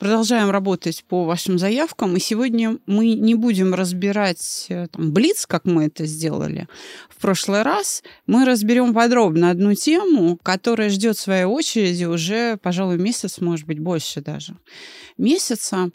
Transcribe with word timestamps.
Продолжаем 0.00 0.48
работать 0.48 1.04
по 1.06 1.26
вашим 1.26 1.58
заявкам. 1.58 2.16
И 2.16 2.20
сегодня 2.20 2.78
мы 2.86 3.12
не 3.12 3.34
будем 3.34 3.74
разбирать 3.74 4.64
э, 4.70 4.86
там, 4.86 5.12
блиц, 5.12 5.44
как 5.44 5.66
мы 5.66 5.84
это 5.84 6.06
сделали 6.06 6.68
в 7.10 7.20
прошлый 7.20 7.60
раз. 7.60 8.02
Мы 8.26 8.46
разберем 8.46 8.94
подробно 8.94 9.50
одну 9.50 9.74
тему, 9.74 10.38
которая 10.42 10.88
ждет 10.88 11.18
своей 11.18 11.44
очереди 11.44 12.06
уже, 12.06 12.56
пожалуй, 12.56 12.96
месяц, 12.96 13.42
может 13.42 13.66
быть, 13.66 13.78
больше 13.78 14.22
даже 14.22 14.56
месяца. 15.18 15.90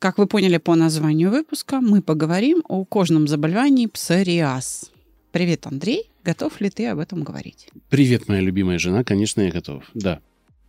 Как 0.00 0.18
вы 0.18 0.26
поняли 0.26 0.56
по 0.56 0.74
названию 0.74 1.30
выпуска, 1.30 1.80
мы 1.80 2.02
поговорим 2.02 2.64
о 2.68 2.84
кожном 2.84 3.28
заболевании 3.28 3.86
псориаз. 3.86 4.90
Привет, 5.30 5.68
Андрей. 5.68 6.10
Готов 6.24 6.60
ли 6.60 6.68
ты 6.68 6.88
об 6.88 6.98
этом 6.98 7.22
говорить? 7.22 7.68
Привет, 7.90 8.26
моя 8.26 8.40
любимая 8.40 8.80
жена. 8.80 9.04
Конечно, 9.04 9.42
я 9.42 9.52
готов. 9.52 9.84
Да. 9.94 10.20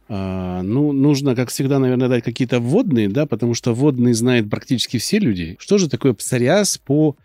А, 0.10 0.62
ну, 0.64 0.92
нужно, 0.92 1.36
как 1.36 1.50
всегда, 1.50 1.80
наверное, 1.80 2.08
дать 2.08 2.24
какие-то 2.24 2.60
вводные, 2.60 3.10
да, 3.10 3.26
потому 3.26 3.54
что 3.54 3.74
вводные 3.74 4.14
знают 4.14 4.50
практически 4.50 4.98
все 4.98 5.20
люди. 5.20 5.58
Что 5.60 5.78
же 5.78 5.90
такое 5.90 6.14
псориаз 6.14 6.78
по... 6.78 7.16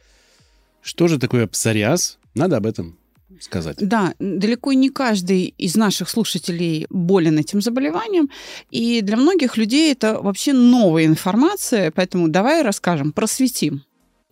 Что 0.82 1.06
же 1.06 1.18
такое 1.18 1.46
псориаз? 1.46 2.18
Надо 2.34 2.56
об 2.56 2.66
этом 2.66 2.96
сказать. 3.40 3.76
Да, 3.80 4.14
далеко 4.18 4.72
не 4.72 4.90
каждый 4.90 5.54
из 5.58 5.76
наших 5.76 6.08
слушателей 6.08 6.86
болен 6.90 7.38
этим 7.38 7.60
заболеванием, 7.60 8.30
и 8.70 9.00
для 9.02 9.16
многих 9.16 9.56
людей 9.56 9.92
это 9.92 10.20
вообще 10.20 10.52
новая 10.52 11.06
информация, 11.06 11.90
поэтому 11.90 12.28
давай 12.28 12.62
расскажем, 12.62 13.12
просветим. 13.12 13.82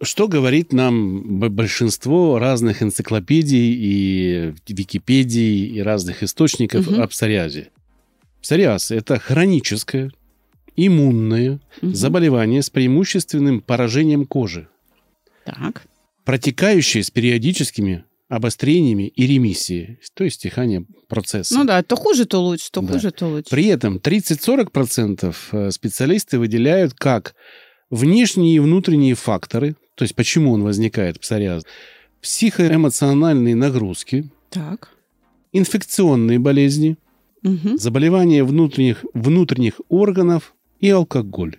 Что 0.03 0.29
говорит 0.29 0.73
нам 0.73 1.41
большинство 1.51 2.39
разных 2.39 2.83
энциклопедий 2.83 3.75
и 3.75 4.55
Википедий 4.67 5.67
и 5.67 5.81
разных 5.81 6.23
источников 6.23 6.89
угу. 6.89 7.03
о 7.03 7.07
псориазе? 7.07 7.69
Псориаз– 8.43 8.91
это 8.91 9.19
хроническое, 9.19 10.11
иммунное 10.77 11.61
угу. 11.83 11.93
заболевание 11.93 12.63
с 12.63 12.71
преимущественным 12.71 13.61
поражением 13.61 14.27
кожи. 14.27 14.69
Так. 15.45 15.83
Протекающее 16.25 17.03
с 17.03 17.11
периодическими 17.11 18.05
обострениями 18.29 19.09
и 19.09 19.27
ремиссией, 19.27 19.99
то 20.15 20.23
есть 20.23 20.37
стихание 20.37 20.87
процесса. 21.09 21.55
Ну 21.55 21.65
да, 21.65 21.83
то 21.83 21.97
хуже, 21.97 22.27
то 22.27 22.41
лучше, 22.41 22.71
то 22.71 22.81
да. 22.81 22.93
хуже, 22.93 23.11
то 23.11 23.27
лучше. 23.27 23.51
При 23.51 23.67
этом 23.67 23.97
30-40% 23.97 25.35
э, 25.53 25.71
специалисты 25.73 26.39
выделяют 26.39 26.95
как 26.95 27.35
внешние 27.91 28.55
и 28.55 28.61
внутренние 28.61 29.17
факторы, 29.17 29.75
то 29.97 30.05
есть 30.05 30.15
почему 30.15 30.53
он 30.53 30.63
возникает, 30.63 31.19
псориаз, 31.19 31.65
психоэмоциональные 32.23 33.57
нагрузки, 33.57 34.31
так. 34.51 34.91
инфекционные 35.53 36.39
болезни– 36.39 36.97
угу. 37.43 37.79
заболевания 37.79 38.45
внутренних, 38.45 39.07
внутренних 39.15 39.81
органов 39.89 40.55
и 40.81 40.91
алкоголь. 40.91 41.57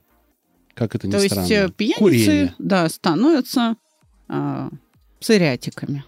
Как 0.74 0.96
это 0.96 1.08
ни 1.08 1.12
То 1.12 1.20
странно. 1.20 1.48
То 1.48 1.54
есть 1.54 1.76
пьяницы 1.76 2.00
Курение. 2.00 2.56
да, 2.58 2.90
становятся 2.90 3.76
э, 4.30 4.70
псориатиками. 5.20 6.06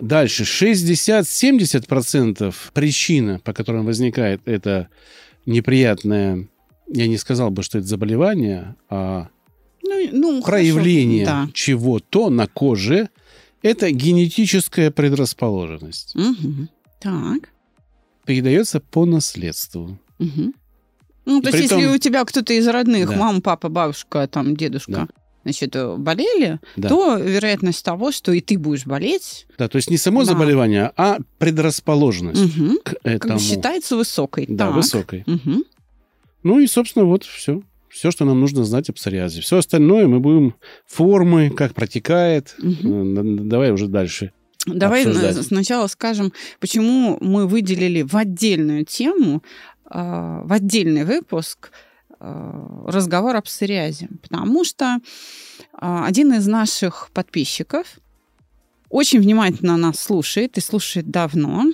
Дальше. 0.00 0.44
60-70% 0.44 2.54
причина, 2.72 3.40
по 3.44 3.52
которым 3.52 3.84
возникает 3.86 4.40
это 4.46 4.88
неприятное, 5.44 6.48
я 6.88 7.08
не 7.08 7.18
сказал 7.18 7.50
бы, 7.50 7.62
что 7.62 7.78
это 7.78 7.86
заболевание, 7.86 8.74
а 8.88 9.28
ну, 9.82 10.08
ну, 10.12 10.42
проявление 10.42 11.24
да. 11.24 11.48
чего-то 11.52 12.30
на 12.30 12.46
коже, 12.46 13.10
это 13.62 13.90
генетическая 13.90 14.90
предрасположенность. 14.90 16.16
Угу. 16.16 16.68
Так 17.00 17.50
передается 18.26 18.80
по 18.80 19.06
наследству. 19.06 19.98
Угу. 20.18 20.52
Ну, 21.24 21.42
то 21.42 21.48
есть, 21.48 21.70
если 21.70 21.86
у 21.86 21.98
тебя 21.98 22.24
кто-то 22.24 22.52
из 22.52 22.66
родных, 22.68 23.08
да. 23.08 23.16
мама, 23.16 23.40
папа, 23.40 23.68
бабушка, 23.68 24.28
там, 24.28 24.56
дедушка, 24.56 24.92
да. 24.92 25.08
значит, 25.42 25.76
болели, 25.98 26.60
да. 26.76 26.88
то 26.88 27.16
вероятность 27.16 27.84
того, 27.84 28.12
что 28.12 28.32
и 28.32 28.40
ты 28.40 28.58
будешь 28.58 28.86
болеть... 28.86 29.46
Да, 29.58 29.68
то 29.68 29.76
есть 29.76 29.90
не 29.90 29.96
само 29.96 30.20
да. 30.20 30.26
заболевание, 30.26 30.92
а 30.96 31.18
предрасположенность 31.38 32.56
угу. 32.56 32.78
к 32.84 32.94
этому. 33.02 33.38
Считается 33.38 33.96
высокой. 33.96 34.46
Да, 34.48 34.66
так. 34.66 34.76
высокой. 34.76 35.24
Угу. 35.26 35.64
Ну 36.44 36.60
и, 36.60 36.66
собственно, 36.66 37.06
вот 37.06 37.24
все. 37.24 37.62
Все, 37.88 38.10
что 38.10 38.24
нам 38.24 38.38
нужно 38.38 38.64
знать 38.64 38.90
о 38.90 38.92
псориазе. 38.92 39.40
Все 39.40 39.56
остальное 39.56 40.06
мы 40.06 40.20
будем 40.20 40.54
формы, 40.86 41.50
как 41.50 41.74
протекает. 41.74 42.54
Угу. 42.58 43.46
Давай 43.48 43.72
уже 43.72 43.88
дальше. 43.88 44.32
Давай 44.66 45.06
обсуждать. 45.06 45.46
сначала 45.46 45.86
скажем, 45.86 46.32
почему 46.60 47.18
мы 47.20 47.46
выделили 47.46 48.02
в 48.02 48.16
отдельную 48.16 48.84
тему, 48.84 49.42
а, 49.84 50.42
в 50.42 50.52
отдельный 50.52 51.04
выпуск 51.04 51.70
а, 52.18 52.84
разговор 52.86 53.36
о 53.36 53.42
псориазе. 53.42 54.08
Потому 54.22 54.64
что 54.64 54.98
а, 55.72 56.06
один 56.06 56.34
из 56.34 56.46
наших 56.46 57.10
подписчиков 57.12 57.86
очень 58.90 59.20
внимательно 59.20 59.76
нас 59.76 60.00
слушает 60.00 60.58
и 60.58 60.60
слушает 60.60 61.10
давно, 61.10 61.66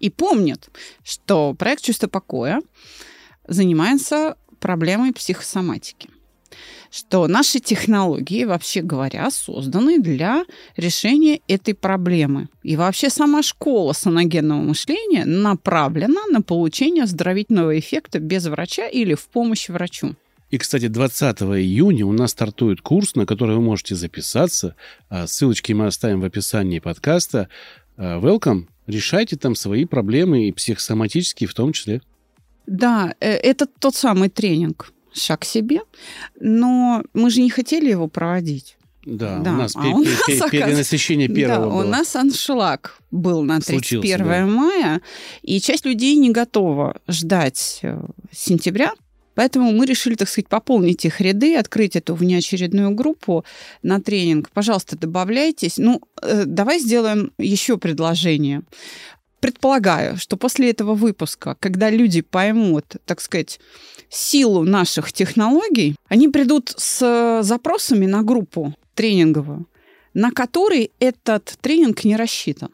и 0.00 0.10
помнит, 0.10 0.68
что 1.02 1.54
проект 1.54 1.82
«Чувство 1.82 2.06
покоя» 2.06 2.60
занимается 3.48 4.36
проблемой 4.60 5.12
психосоматики 5.12 6.08
что 6.90 7.26
наши 7.26 7.60
технологии, 7.60 8.44
вообще 8.44 8.82
говоря, 8.82 9.30
созданы 9.30 9.98
для 9.98 10.44
решения 10.76 11.40
этой 11.48 11.74
проблемы. 11.74 12.48
И 12.62 12.76
вообще 12.76 13.10
сама 13.10 13.42
школа 13.42 13.92
саногенного 13.92 14.60
мышления 14.60 15.24
направлена 15.24 16.26
на 16.30 16.42
получение 16.42 17.04
оздоровительного 17.04 17.78
эффекта 17.78 18.18
без 18.18 18.46
врача 18.46 18.88
или 18.88 19.14
в 19.14 19.28
помощь 19.28 19.68
врачу. 19.68 20.14
И, 20.50 20.56
кстати, 20.56 20.88
20 20.88 21.42
июня 21.42 22.06
у 22.06 22.12
нас 22.12 22.30
стартует 22.30 22.80
курс, 22.80 23.14
на 23.14 23.26
который 23.26 23.56
вы 23.56 23.62
можете 23.62 23.94
записаться. 23.94 24.76
А, 25.10 25.26
ссылочки 25.26 25.72
мы 25.72 25.86
оставим 25.86 26.20
в 26.20 26.24
описании 26.24 26.78
подкаста. 26.78 27.48
А, 27.96 28.18
welcome. 28.18 28.66
Решайте 28.86 29.36
там 29.36 29.54
свои 29.54 29.84
проблемы 29.84 30.48
и 30.48 30.52
психосоматические 30.52 31.48
в 31.48 31.54
том 31.54 31.74
числе. 31.74 32.00
Да, 32.66 33.14
э, 33.20 33.30
это 33.30 33.66
тот 33.66 33.94
самый 33.94 34.30
тренинг, 34.30 34.92
шаг 35.18 35.44
себе, 35.44 35.80
но 36.40 37.02
мы 37.14 37.30
же 37.30 37.40
не 37.40 37.50
хотели 37.50 37.90
его 37.90 38.08
проводить. 38.08 38.76
Да, 39.04 39.38
да. 39.38 39.52
у 39.52 39.56
нас, 39.56 39.76
а 39.76 39.80
пер- 39.80 39.94
у 39.94 40.00
нас 40.00 40.50
перенасыщение 40.50 41.28
первого 41.28 41.64
да, 41.64 41.70
было. 41.70 41.84
у 41.84 41.88
нас 41.88 42.14
аншлаг 42.14 42.98
был 43.10 43.42
на 43.42 43.60
31 43.60 44.02
Случился, 44.02 44.18
да. 44.18 44.46
мая, 44.46 45.00
и 45.42 45.60
часть 45.60 45.86
людей 45.86 46.16
не 46.16 46.30
готова 46.30 47.00
ждать 47.08 47.80
э, 47.82 48.00
сентября, 48.30 48.92
Поэтому 49.38 49.70
мы 49.70 49.86
решили, 49.86 50.16
так 50.16 50.28
сказать, 50.28 50.48
пополнить 50.48 51.04
их 51.04 51.20
ряды, 51.20 51.54
открыть 51.54 51.94
эту 51.94 52.16
внеочередную 52.16 52.90
группу 52.90 53.44
на 53.84 54.00
тренинг. 54.00 54.50
Пожалуйста, 54.50 54.98
добавляйтесь. 54.98 55.78
Ну, 55.78 56.00
э, 56.20 56.42
давай 56.44 56.80
сделаем 56.80 57.30
еще 57.38 57.78
предложение. 57.78 58.62
Предполагаю, 59.40 60.16
что 60.16 60.36
после 60.36 60.70
этого 60.70 60.94
выпуска, 60.94 61.56
когда 61.60 61.90
люди 61.90 62.22
поймут, 62.22 62.96
так 63.04 63.20
сказать, 63.20 63.60
силу 64.08 64.64
наших 64.64 65.12
технологий, 65.12 65.94
они 66.08 66.28
придут 66.28 66.74
с 66.76 67.42
запросами 67.42 68.06
на 68.06 68.22
группу 68.22 68.74
тренинговую, 68.94 69.68
на 70.12 70.32
который 70.32 70.90
этот 70.98 71.56
тренинг 71.60 72.04
не 72.04 72.16
рассчитан. 72.16 72.70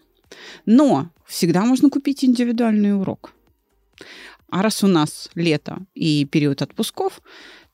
Но 0.65 1.11
всегда 1.27 1.65
можно 1.65 1.91
купить 1.91 2.25
индивидуальный 2.25 2.99
урок. 2.99 3.33
А 4.49 4.63
раз 4.63 4.83
у 4.83 4.87
нас 4.87 5.31
лето 5.35 5.79
и 5.95 6.25
период 6.25 6.63
отпусков, 6.63 7.21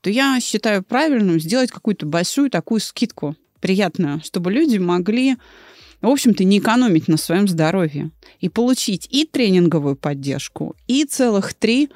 то 0.01 0.11
я 0.11 0.41
считаю 0.41 0.83
правильным 0.83 1.39
сделать 1.39 1.71
какую-то 1.71 2.07
большую 2.07 2.51
такую 2.51 2.81
скидку 2.81 3.37
приятную, 3.61 4.21
чтобы 4.25 4.51
люди 4.51 4.79
могли, 4.79 5.37
в 6.01 6.09
общем-то, 6.09 6.45
не 6.45 6.59
экономить 6.59 7.09
на 7.09 7.17
своем 7.17 7.49
здоровье 7.49 8.11
и 8.41 8.49
получить 8.49 9.07
и 9.11 9.25
тренинговую 9.25 9.97
поддержку, 9.97 10.75
и 10.87 11.05
целых 11.05 11.55
три 11.55 11.91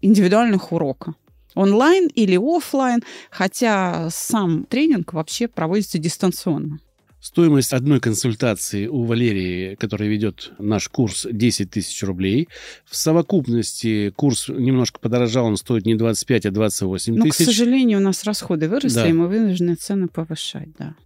индивидуальных 0.00 0.72
урока. 0.72 1.14
Онлайн 1.54 2.08
или 2.14 2.36
офлайн, 2.36 3.02
хотя 3.30 4.08
сам 4.10 4.64
тренинг 4.64 5.12
вообще 5.12 5.48
проводится 5.48 5.98
дистанционно. 5.98 6.78
Стоимость 7.20 7.72
одной 7.72 8.00
консультации 8.00 8.88
у 8.88 9.04
Валерии, 9.04 9.76
которая 9.76 10.08
ведет 10.08 10.50
наш 10.58 10.88
курс, 10.88 11.24
10 11.30 11.70
тысяч 11.70 12.02
рублей. 12.02 12.48
В 12.84 12.96
совокупности 12.96 14.10
курс 14.10 14.48
немножко 14.48 14.98
подорожал, 14.98 15.46
он 15.46 15.56
стоит 15.56 15.86
не 15.86 15.94
25, 15.94 16.46
а 16.46 16.50
28 16.50 17.14
Но, 17.14 17.24
тысяч. 17.24 17.34
к 17.34 17.44
сожалению, 17.44 17.98
у 17.98 18.02
нас 18.02 18.24
расходы 18.24 18.68
выросли, 18.68 18.96
да. 18.96 19.08
и 19.08 19.12
мы 19.12 19.28
вынуждены 19.28 19.76
цены 19.76 20.08
повышать, 20.08 20.70
да. 20.76 20.96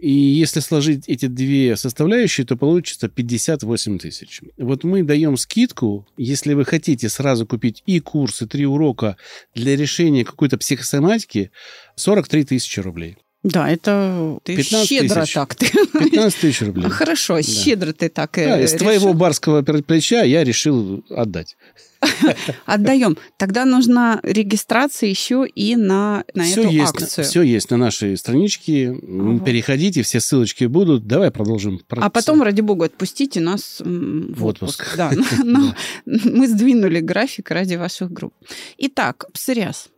И 0.00 0.10
если 0.10 0.60
сложить 0.60 1.08
эти 1.08 1.26
две 1.26 1.76
составляющие, 1.76 2.46
то 2.46 2.56
получится 2.56 3.08
58 3.08 3.98
тысяч. 3.98 4.40
Вот 4.56 4.82
мы 4.82 5.02
даем 5.02 5.36
скидку, 5.36 6.06
если 6.16 6.54
вы 6.54 6.64
хотите 6.64 7.10
сразу 7.10 7.46
купить 7.46 7.82
и 7.84 8.00
курс, 8.00 8.40
и 8.40 8.46
три 8.46 8.64
урока 8.64 9.18
для 9.54 9.76
решения 9.76 10.24
какой-то 10.24 10.56
психосоматики, 10.56 11.50
43 11.96 12.44
тысячи 12.44 12.80
рублей. 12.80 13.18
Да, 13.42 13.70
это 13.70 14.38
ты 14.42 14.62
щедро 14.62 15.22
тысяч. 15.22 15.34
так. 15.34 15.54
Ты... 15.54 15.66
15 15.98 16.40
тысяч 16.40 16.60
рублей. 16.66 16.90
Хорошо, 16.90 17.36
да. 17.36 17.42
щедро 17.42 17.92
ты 17.92 18.10
так 18.10 18.32
да, 18.34 18.60
Из 18.60 18.72
решил. 18.74 18.78
твоего 18.78 19.14
барского 19.14 19.62
плеча 19.62 20.22
я 20.22 20.44
решил 20.44 21.02
отдать. 21.08 21.56
Отдаем. 22.66 23.16
Тогда 23.36 23.64
нужна 23.64 24.20
регистрация 24.22 25.08
еще 25.08 25.46
и 25.46 25.76
на, 25.76 26.24
на 26.34 26.44
все 26.44 26.62
эту 26.62 26.70
есть, 26.70 26.94
акцию. 26.94 27.24
Все 27.24 27.42
есть 27.42 27.70
на 27.70 27.76
нашей 27.76 28.16
страничке. 28.16 28.90
Ага. 28.90 29.44
Переходите, 29.44 30.02
все 30.02 30.20
ссылочки 30.20 30.64
будут. 30.64 31.06
Давай 31.06 31.30
продолжим. 31.30 31.80
А 31.88 32.10
потом, 32.10 32.42
ради 32.42 32.60
бога, 32.60 32.86
отпустите 32.86 33.40
нас 33.40 33.80
в, 33.80 34.34
в 34.34 34.44
отпуск. 34.44 34.80
отпуск. 34.80 34.96
Да, 34.96 35.12
но 35.44 35.74
мы 36.06 36.48
сдвинули 36.48 37.00
график 37.00 37.50
ради 37.50 37.74
ваших 37.74 38.10
групп. 38.10 38.34
Итак, 38.78 39.26
псориаз. 39.32 39.88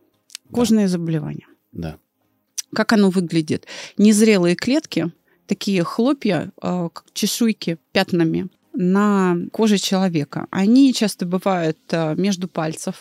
Кожные 0.51 0.87
заболевания. 0.87 1.47
Да. 1.71 1.97
Как 2.73 2.93
оно 2.93 3.09
выглядит? 3.09 3.67
Незрелые 3.97 4.55
клетки, 4.55 5.11
такие 5.47 5.83
хлопья, 5.83 6.51
а, 6.61 6.89
как 6.89 7.05
чешуйки 7.13 7.77
пятнами 7.91 8.49
на 8.73 9.37
коже 9.51 9.77
человека. 9.77 10.47
Они 10.49 10.93
часто 10.93 11.25
бывают 11.25 11.77
а, 11.91 12.15
между 12.15 12.47
пальцев, 12.47 12.95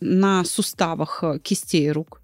на 0.00 0.44
суставах 0.44 1.22
а, 1.22 1.38
кистей 1.38 1.90
рук, 1.90 2.20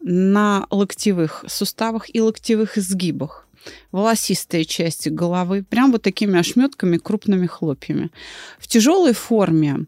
на 0.00 0.66
локтевых 0.70 1.44
суставах 1.48 2.14
и 2.14 2.20
локтевых 2.20 2.78
изгибах 2.78 3.46
волосистые 3.92 4.64
части 4.64 5.08
головы, 5.08 5.62
прям 5.62 5.92
вот 5.92 6.02
такими 6.02 6.38
ошметками, 6.38 6.96
крупными 6.96 7.46
хлопьями. 7.46 8.10
В 8.58 8.66
тяжелой 8.66 9.12
форме 9.12 9.86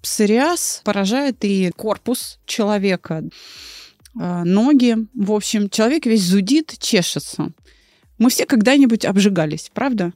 псориаз 0.00 0.80
поражает 0.84 1.44
и 1.44 1.70
корпус 1.76 2.38
человека, 2.46 3.24
ноги. 4.14 4.96
В 5.14 5.32
общем, 5.32 5.70
человек 5.70 6.06
весь 6.06 6.22
зудит, 6.22 6.76
чешется. 6.78 7.52
Мы 8.18 8.28
все 8.28 8.44
когда-нибудь 8.44 9.04
обжигались, 9.04 9.70
правда? 9.72 10.12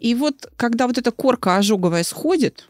И 0.00 0.14
вот 0.14 0.50
когда 0.56 0.86
вот 0.86 0.98
эта 0.98 1.10
корка 1.10 1.56
ожоговая 1.56 2.04
сходит, 2.04 2.68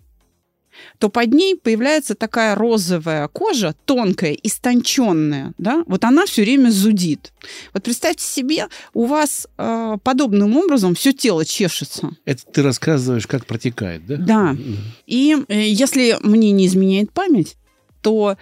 то 0.99 1.09
под 1.09 1.33
ней 1.33 1.57
появляется 1.57 2.15
такая 2.15 2.55
розовая 2.55 3.29
кожа, 3.29 3.75
тонкая, 3.85 4.33
истонченная, 4.33 5.53
да, 5.59 5.83
вот 5.87 6.05
она 6.05 6.27
все 6.27 6.43
время 6.43 6.71
зудит. 6.71 7.33
Вот 7.73 7.83
представьте 7.83 8.25
себе, 8.25 8.69
у 8.95 9.07
вас 9.07 9.49
э, 9.57 9.97
подобным 10.03 10.57
образом 10.57 10.95
все 10.95 11.13
тело 11.13 11.45
чешется. 11.45 12.11
Это 12.25 12.45
ты 12.47 12.63
рассказываешь, 12.63 13.27
как 13.27 13.47
протекает, 13.47 14.07
да? 14.07 14.17
Да. 14.17 14.57
И 15.07 15.37
э, 15.49 15.69
если 15.69 16.17
мне 16.23 16.53
не 16.53 16.67
изменяет 16.67 17.13
память, 17.13 17.57
то 18.01 18.37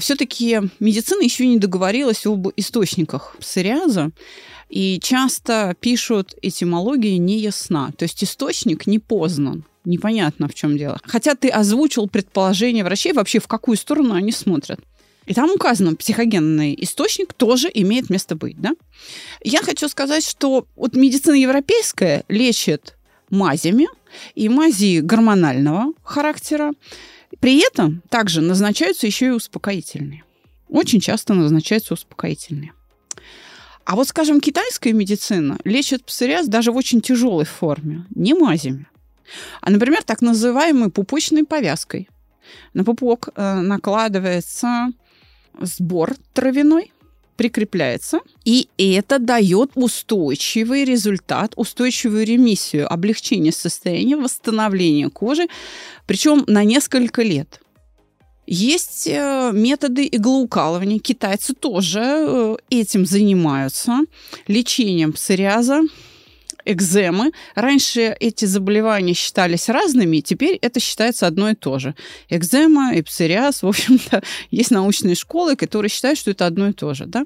все-таки 0.00 0.60
медицина 0.80 1.22
еще 1.22 1.46
не 1.46 1.58
договорилась 1.58 2.26
об 2.26 2.48
источниках 2.56 3.36
псориаза, 3.38 4.10
и 4.68 4.98
часто 5.02 5.76
пишут 5.78 6.34
этимологии 6.42 7.16
не 7.16 7.38
ясна. 7.38 7.92
То 7.96 8.04
есть 8.04 8.22
источник 8.24 8.86
не 8.86 8.98
познан. 8.98 9.64
Непонятно, 9.84 10.48
в 10.48 10.54
чем 10.54 10.78
дело. 10.78 10.98
Хотя 11.04 11.34
ты 11.34 11.48
озвучил 11.48 12.08
предположение 12.08 12.84
врачей, 12.84 13.12
вообще 13.12 13.38
в 13.38 13.46
какую 13.46 13.76
сторону 13.76 14.14
они 14.14 14.32
смотрят. 14.32 14.80
И 15.26 15.34
там 15.34 15.50
указано, 15.50 15.94
психогенный 15.94 16.76
источник 16.80 17.32
тоже 17.32 17.70
имеет 17.72 18.10
место 18.10 18.34
быть. 18.34 18.60
Да? 18.60 18.72
Я 19.42 19.62
хочу 19.62 19.88
сказать, 19.88 20.26
что 20.26 20.66
вот 20.76 20.96
медицина 20.96 21.34
европейская 21.34 22.24
лечит 22.28 22.96
мазями, 23.30 23.86
и 24.34 24.48
мази 24.48 25.00
гормонального 25.00 25.92
характера, 26.02 26.72
при 27.40 27.60
этом 27.60 28.02
также 28.08 28.40
назначаются 28.40 29.06
еще 29.06 29.26
и 29.26 29.30
успокоительные. 29.30 30.24
Очень 30.68 31.00
часто 31.00 31.34
назначаются 31.34 31.94
успокоительные. 31.94 32.72
А 33.84 33.96
вот, 33.96 34.08
скажем, 34.08 34.40
китайская 34.40 34.92
медицина 34.92 35.58
лечит 35.64 36.04
псориаз 36.04 36.48
даже 36.48 36.72
в 36.72 36.76
очень 36.76 37.02
тяжелой 37.02 37.44
форме, 37.44 38.06
не 38.14 38.32
мазями, 38.34 38.86
а, 39.60 39.70
например, 39.70 40.02
так 40.02 40.22
называемой 40.22 40.90
пупочной 40.90 41.44
повязкой. 41.44 42.08
На 42.72 42.84
пупок 42.84 43.30
э, 43.34 43.60
накладывается 43.60 44.88
сбор 45.60 46.14
травяной, 46.32 46.92
прикрепляется, 47.36 48.20
и 48.44 48.68
это 48.78 49.18
дает 49.18 49.72
устойчивый 49.74 50.84
результат, 50.84 51.52
устойчивую 51.56 52.24
ремиссию, 52.26 52.92
облегчение 52.92 53.52
состояния, 53.52 54.16
восстановление 54.16 55.10
кожи, 55.10 55.46
причем 56.06 56.44
на 56.46 56.64
несколько 56.64 57.22
лет. 57.22 57.60
Есть 58.46 59.06
э, 59.06 59.50
методы 59.54 60.06
иглоукалывания. 60.10 60.98
Китайцы 60.98 61.54
тоже 61.54 62.00
э, 62.02 62.56
этим 62.68 63.06
занимаются. 63.06 64.00
Лечением 64.46 65.14
псориаза 65.14 65.80
экземы. 66.64 67.32
Раньше 67.54 68.16
эти 68.20 68.44
заболевания 68.44 69.14
считались 69.14 69.68
разными, 69.68 70.20
теперь 70.20 70.58
это 70.60 70.80
считается 70.80 71.26
одно 71.26 71.50
и 71.50 71.54
то 71.54 71.78
же. 71.78 71.94
Экзема 72.28 72.94
и 72.94 73.02
псориаз, 73.02 73.62
в 73.62 73.66
общем-то, 73.66 74.22
есть 74.50 74.70
научные 74.70 75.14
школы, 75.14 75.56
которые 75.56 75.90
считают, 75.90 76.18
что 76.18 76.30
это 76.30 76.46
одно 76.46 76.68
и 76.68 76.72
то 76.72 76.94
же. 76.94 77.06
Да? 77.06 77.24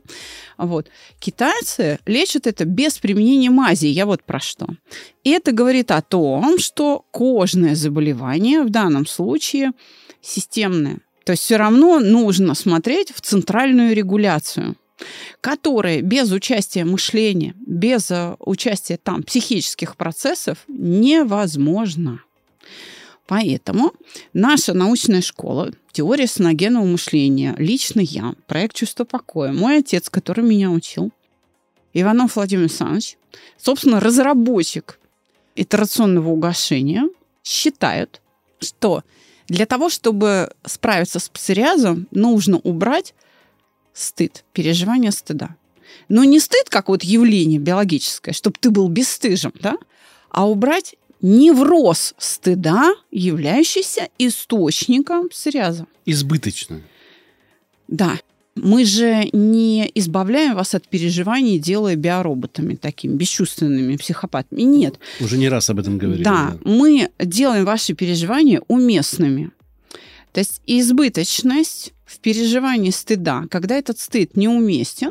Вот. 0.56 0.88
Китайцы 1.20 1.98
лечат 2.06 2.46
это 2.46 2.64
без 2.64 2.98
применения 2.98 3.50
мази. 3.50 3.86
Я 3.86 4.06
вот 4.06 4.22
про 4.24 4.40
что. 4.40 4.66
И 5.24 5.30
это 5.30 5.52
говорит 5.52 5.90
о 5.90 6.02
том, 6.02 6.58
что 6.58 7.04
кожное 7.10 7.74
заболевание 7.74 8.62
в 8.62 8.70
данном 8.70 9.06
случае 9.06 9.72
системное. 10.20 11.00
То 11.24 11.32
есть 11.32 11.42
все 11.42 11.56
равно 11.58 12.00
нужно 12.00 12.54
смотреть 12.54 13.12
в 13.14 13.20
центральную 13.20 13.94
регуляцию 13.94 14.76
которые 15.40 16.02
без 16.02 16.32
участия 16.32 16.84
мышления, 16.84 17.54
без 17.58 18.10
э, 18.10 18.36
участия 18.38 18.96
там 18.96 19.22
психических 19.22 19.96
процессов 19.96 20.58
невозможно. 20.68 22.20
Поэтому 23.26 23.92
наша 24.32 24.72
научная 24.72 25.20
школа, 25.20 25.70
теория 25.92 26.26
саногенного 26.26 26.84
мышления, 26.84 27.54
лично 27.58 28.00
я, 28.00 28.34
проект 28.46 28.74
«Чувство 28.74 29.04
покоя», 29.04 29.52
мой 29.52 29.78
отец, 29.78 30.08
который 30.08 30.44
меня 30.44 30.70
учил, 30.70 31.12
Иванов 31.92 32.36
Владимир 32.36 32.64
Александрович, 32.64 33.18
собственно, 33.58 34.00
разработчик 34.00 34.98
итерационного 35.56 36.30
угошения, 36.30 37.04
считают, 37.44 38.22
что 38.60 39.02
для 39.48 39.66
того, 39.66 39.88
чтобы 39.88 40.50
справиться 40.64 41.18
с 41.18 41.28
псориазом, 41.28 42.06
нужно 42.10 42.58
убрать 42.58 43.14
стыд, 43.98 44.44
переживание 44.52 45.12
стыда. 45.12 45.56
Но 46.08 46.24
не 46.24 46.40
стыд, 46.40 46.68
как 46.68 46.88
вот 46.88 47.02
явление 47.02 47.58
биологическое, 47.58 48.32
чтобы 48.32 48.56
ты 48.60 48.70
был 48.70 48.88
бесстыжим, 48.88 49.52
да? 49.60 49.76
а 50.30 50.48
убрать 50.48 50.96
невроз 51.20 52.14
стыда, 52.18 52.94
являющийся 53.10 54.08
источником 54.18 55.28
псориаза. 55.28 55.86
Избыточно. 56.06 56.80
Да. 57.88 58.18
Мы 58.54 58.84
же 58.84 59.28
не 59.32 59.90
избавляем 59.94 60.56
вас 60.56 60.74
от 60.74 60.88
переживаний, 60.88 61.58
делая 61.58 61.94
биороботами 61.94 62.74
такими, 62.74 63.14
бесчувственными 63.14 63.96
психопатами. 63.96 64.62
Нет. 64.62 64.98
Уже 65.20 65.38
не 65.38 65.48
раз 65.48 65.70
об 65.70 65.78
этом 65.78 65.96
говорили. 65.96 66.24
Да, 66.24 66.52
да. 66.52 66.70
мы 66.70 67.10
делаем 67.20 67.64
ваши 67.64 67.94
переживания 67.94 68.60
уместными. 68.66 69.50
То 70.32 70.40
есть 70.40 70.60
избыточность 70.66 71.92
в 72.08 72.18
переживании 72.20 72.90
стыда, 72.90 73.44
когда 73.50 73.76
этот 73.76 73.98
стыд 73.98 74.36
неуместен, 74.36 75.10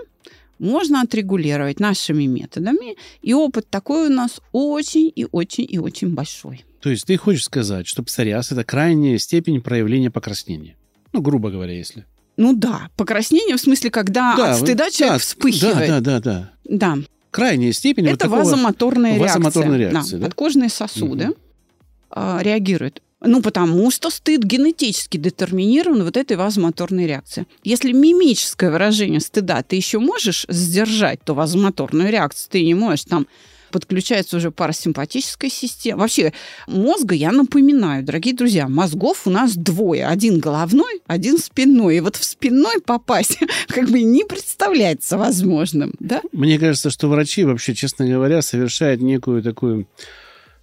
можно 0.60 1.02
отрегулировать 1.02 1.80
нашими 1.80 2.26
методами, 2.26 2.98
и 3.22 3.34
опыт 3.34 3.70
такой 3.70 4.08
у 4.08 4.10
нас 4.10 4.42
очень 4.52 5.12
и 5.16 5.28
очень 5.32 5.68
и 5.70 5.78
очень 5.78 6.16
большой. 6.16 6.66
То 6.82 6.90
есть 6.90 7.06
ты 7.06 7.16
хочешь 7.18 7.46
сказать, 7.46 7.88
что 7.88 8.02
псориаз– 8.02 8.52
это 8.52 8.64
крайняя 8.64 9.20
степень 9.20 9.62
проявления 9.62 10.10
покраснения? 10.10 10.76
Ну, 11.14 11.22
грубо 11.22 11.52
говоря, 11.52 11.74
если. 11.74 12.06
Ну 12.38 12.54
да, 12.54 12.90
покраснение 12.96 13.56
в 13.56 13.62
смысле, 13.62 13.92
когда 13.92 14.36
да, 14.36 14.52
от 14.52 14.58
стыда 14.58 14.90
человек 14.90 15.16
да, 15.16 15.20
вспыхивает. 15.20 15.90
Да, 15.90 16.00
да, 16.00 16.20
да, 16.20 16.52
да. 16.66 16.98
Да. 16.98 17.04
Крайняя 17.30 17.72
степень 17.72 18.06
Это 18.06 18.12
вот 18.12 18.20
такого... 18.20 18.40
вазомоторная 18.40 19.18
реакция. 19.18 19.42
Вазомоторная 19.42 19.78
реакция, 19.78 20.18
да, 20.18 20.18
да? 20.18 20.26
Подкожные 20.26 20.70
сосуды 20.70 21.30
угу. 21.30 22.40
реагируют. 22.40 23.02
Ну, 23.22 23.42
потому 23.42 23.90
что 23.90 24.10
стыд 24.10 24.44
генетически 24.44 25.18
детерминирован 25.18 26.04
вот 26.04 26.18
этой 26.18 26.38
вазомоторной 26.38 27.08
реакцией. 27.08 27.48
Если 27.64 27.92
мимическое 27.92 28.70
выражение 28.70 29.20
стыда 29.20 29.64
ты 29.64 29.76
еще 29.76 30.00
можешь 30.00 30.46
сдержать, 30.50 31.24
то 31.24 31.34
вазомоторную 31.34 32.12
реакцию 32.12 32.50
ты 32.52 32.64
не 32.64 32.76
можешь 32.76 33.06
там 33.06 33.28
подключается 33.72 34.38
уже 34.38 34.52
парасимпатическая 34.52 35.50
система. 35.50 36.00
Вообще, 36.00 36.34
мозга, 36.68 37.16
я 37.16 37.32
напоминаю, 37.32 38.04
дорогие 38.04 38.34
друзья, 38.34 38.68
мозгов 38.68 39.28
у 39.28 39.30
нас 39.30 39.56
двое. 39.56 40.08
Один 40.08 40.40
головной, 40.40 41.02
один 41.06 41.38
спинной. 41.38 41.98
И 41.98 42.00
вот 42.00 42.16
в 42.16 42.24
спинной 42.24 42.82
попасть 42.82 43.40
как 43.68 43.90
бы 43.90 44.02
не 44.02 44.24
представляется 44.24 45.18
возможным. 45.18 45.94
Да? 46.00 46.22
Мне 46.32 46.58
кажется, 46.58 46.90
что 46.90 47.08
врачи 47.08 47.44
вообще, 47.44 47.76
честно 47.76 48.08
говоря, 48.08 48.42
совершают 48.42 49.02
некую 49.02 49.44
такую 49.44 49.88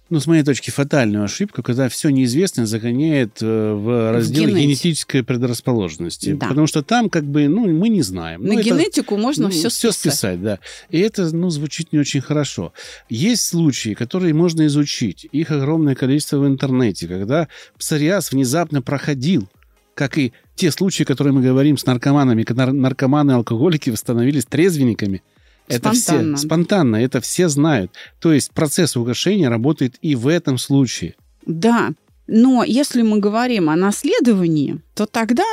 ну, 0.09 0.19
с 0.19 0.27
моей 0.27 0.43
точки, 0.43 0.69
фатальную 0.69 1.23
ошибку, 1.23 1.63
когда 1.63 1.89
все 1.89 2.09
неизвестное 2.09 2.67
загоняет 2.67 3.39
э, 3.41 3.73
в 3.73 4.11
раздел 4.11 4.45
в 4.45 4.55
генетической 4.55 5.23
предрасположенности. 5.23 6.33
Да. 6.33 6.47
Потому 6.47 6.67
что 6.67 6.83
там, 6.83 7.09
как 7.09 7.23
бы, 7.23 7.47
ну, 7.47 7.67
мы 7.67 7.89
не 7.89 8.03
знаем. 8.03 8.43
На 8.43 8.53
ну, 8.53 8.61
генетику 8.61 9.15
это, 9.15 9.23
можно 9.23 9.43
ну, 9.45 9.49
все 9.49 9.69
списать. 9.69 9.95
Все 9.95 10.09
списать, 10.09 10.43
да. 10.43 10.59
И 10.91 10.99
это, 10.99 11.35
ну, 11.35 11.49
звучит 11.49 11.91
не 11.91 11.97
очень 11.97 12.21
хорошо. 12.21 12.71
Есть 13.09 13.47
случаи, 13.47 13.95
которые 13.95 14.35
можно 14.35 14.67
изучить. 14.67 15.27
Их 15.31 15.49
огромное 15.49 15.95
количество 15.95 16.37
в 16.37 16.45
интернете, 16.45 17.07
когда 17.07 17.47
псориаз 17.79 18.31
внезапно 18.31 18.83
проходил, 18.83 19.47
как 19.95 20.19
и 20.19 20.33
те 20.55 20.71
случаи, 20.71 21.03
которые 21.03 21.33
мы 21.33 21.41
говорим 21.41 21.77
с 21.77 21.85
наркоманами, 21.85 22.43
когда 22.43 22.71
наркоманы 22.71 23.31
и 23.31 23.35
алкоголики 23.35 23.93
становились 23.95 24.45
трезвенниками– 24.45 25.23
это 25.67 25.93
спонтанно. 25.93 26.37
все 26.37 26.47
спонтанно, 26.47 26.95
это 26.97 27.21
все 27.21 27.49
знают. 27.49 27.91
То 28.19 28.33
есть 28.33 28.51
процесс 28.51 28.95
угошения 28.95 29.49
работает 29.49 29.95
и 30.01 30.15
в 30.15 30.27
этом 30.27 30.57
случае. 30.57 31.15
Да, 31.45 31.91
но 32.27 32.63
если 32.63 33.01
мы 33.01 33.19
говорим 33.19 33.69
о 33.69 33.75
наследовании, 33.75 34.81
то 34.93 35.05
тогда 35.05 35.45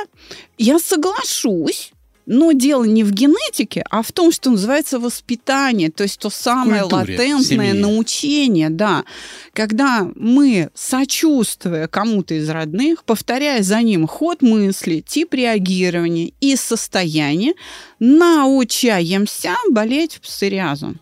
я 0.58 0.78
соглашусь 0.78 1.92
но 2.26 2.52
дело 2.52 2.84
не 2.84 3.04
в 3.04 3.12
генетике, 3.12 3.84
а 3.90 4.02
в 4.02 4.12
том, 4.12 4.32
что 4.32 4.50
называется 4.50 4.98
воспитание, 4.98 5.90
то 5.90 6.02
есть 6.04 6.20
то 6.20 6.30
самое 6.30 6.82
Культуре, 6.82 7.18
латентное 7.18 7.74
научение, 7.74 8.70
да. 8.70 9.04
Когда 9.52 10.08
мы, 10.14 10.70
сочувствуя 10.74 11.88
кому-то 11.88 12.34
из 12.34 12.48
родных, 12.48 13.04
повторяя 13.04 13.62
за 13.62 13.82
ним 13.82 14.06
ход 14.06 14.42
мысли, 14.42 15.02
тип 15.06 15.34
реагирования 15.34 16.32
и 16.40 16.56
состояние, 16.56 17.54
научаемся 17.98 19.54
болеть 19.70 20.20
псориазом. 20.20 21.00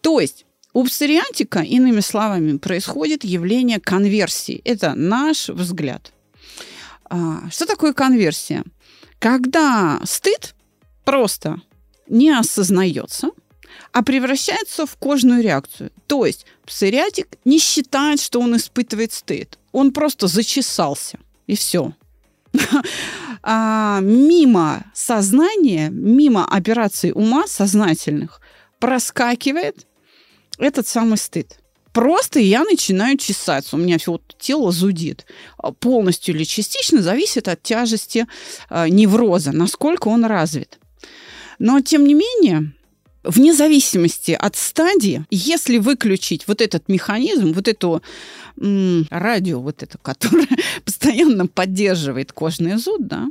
То 0.00 0.20
есть 0.20 0.44
у 0.72 0.84
псориантика, 0.84 1.60
иными 1.60 2.00
словами, 2.00 2.56
происходит 2.56 3.24
явление 3.24 3.78
конверсии. 3.80 4.62
Это 4.64 4.94
наш 4.94 5.48
взгляд. 5.48 6.12
А, 7.10 7.50
что 7.50 7.66
такое 7.66 7.92
конверсия? 7.92 8.64
Когда 9.22 10.00
стыд 10.04 10.56
просто 11.04 11.60
не 12.08 12.30
осознается, 12.30 13.30
а 13.92 14.02
превращается 14.02 14.84
в 14.84 14.96
кожную 14.96 15.44
реакцию. 15.44 15.92
То 16.08 16.26
есть 16.26 16.44
псориатик 16.66 17.28
не 17.44 17.60
считает, 17.60 18.20
что 18.20 18.40
он 18.40 18.56
испытывает 18.56 19.12
стыд. 19.12 19.60
Он 19.70 19.92
просто 19.92 20.26
зачесался, 20.26 21.20
и 21.46 21.54
все. 21.54 21.92
А 23.44 23.98
мимо 24.02 24.84
сознания, 24.94 25.88
мимо 25.90 26.44
операций 26.44 27.10
ума 27.12 27.48
сознательных 27.48 28.40
проскакивает 28.78 29.88
этот 30.58 30.86
самый 30.86 31.16
стыд. 31.18 31.58
Просто 31.92 32.40
я 32.40 32.64
начинаю 32.64 33.18
чесаться. 33.18 33.76
У 33.76 33.78
меня 33.78 33.98
все 33.98 34.12
вот 34.12 34.22
тело 34.38 34.72
зудит. 34.72 35.26
А 35.58 35.72
полностью 35.72 36.34
или 36.34 36.44
частично 36.44 37.02
зависит 37.02 37.48
от 37.48 37.62
тяжести 37.62 38.26
э, 38.70 38.88
невроза, 38.88 39.52
насколько 39.52 40.08
он 40.08 40.24
развит. 40.24 40.78
Но, 41.58 41.80
тем 41.80 42.04
не 42.06 42.14
менее, 42.14 42.72
вне 43.22 43.52
зависимости 43.54 44.32
от 44.32 44.56
стадии, 44.56 45.24
если 45.30 45.78
выключить 45.78 46.48
вот 46.48 46.60
этот 46.60 46.88
механизм, 46.88 47.52
вот 47.52 47.68
эту 47.68 48.02
м, 48.60 49.06
радио, 49.10 49.60
вот 49.60 49.82
это, 49.82 49.98
которое 49.98 50.48
постоянно 50.84 51.46
поддерживает 51.46 52.32
кожный 52.32 52.76
зуд, 52.76 53.06
да, 53.06 53.28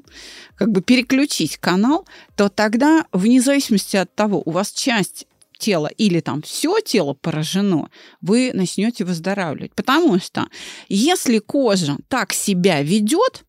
как 0.56 0.72
бы 0.72 0.82
переключить 0.82 1.58
канал, 1.58 2.06
то 2.36 2.50
тогда, 2.50 3.06
вне 3.12 3.42
зависимости 3.42 3.98
от 3.98 4.14
того, 4.14 4.42
у 4.46 4.52
вас 4.52 4.72
часть 4.72 5.26
тело 5.62 5.88
или 5.88 6.20
там 6.20 6.42
все 6.42 6.80
тело 6.82 7.14
поражено, 7.14 7.90
вы 8.20 8.52
начнете 8.54 9.06
выздоравливать. 9.06 9.74
Потому 9.76 10.20
что 10.20 10.48
если 10.90 11.38
кожа 11.38 11.98
так 12.10 12.34
себя 12.34 12.82
ведет, 12.82 13.46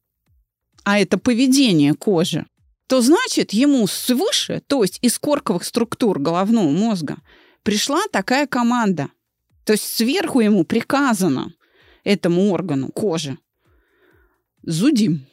а 0.85 1.00
это 1.00 1.19
поведение 1.19 1.95
кожи, 1.95 2.47
то 2.87 3.00
значит 3.00 3.52
ему 3.52 3.87
свыше, 3.87 4.62
то 4.66 4.83
есть 4.83 4.99
из 5.00 5.19
корковых 5.19 5.64
структур 5.64 6.19
головного 6.21 6.69
мозга, 6.71 7.16
пришла 7.62 8.00
такая 8.12 8.47
команда. 8.47 9.09
То 9.64 9.73
есть 9.73 9.85
сверху 9.85 10.40
ему 10.40 10.64
приказано 10.64 11.54
этому 12.04 12.50
органу 12.50 12.88
кожи 12.88 13.38
зудим. 14.62 15.26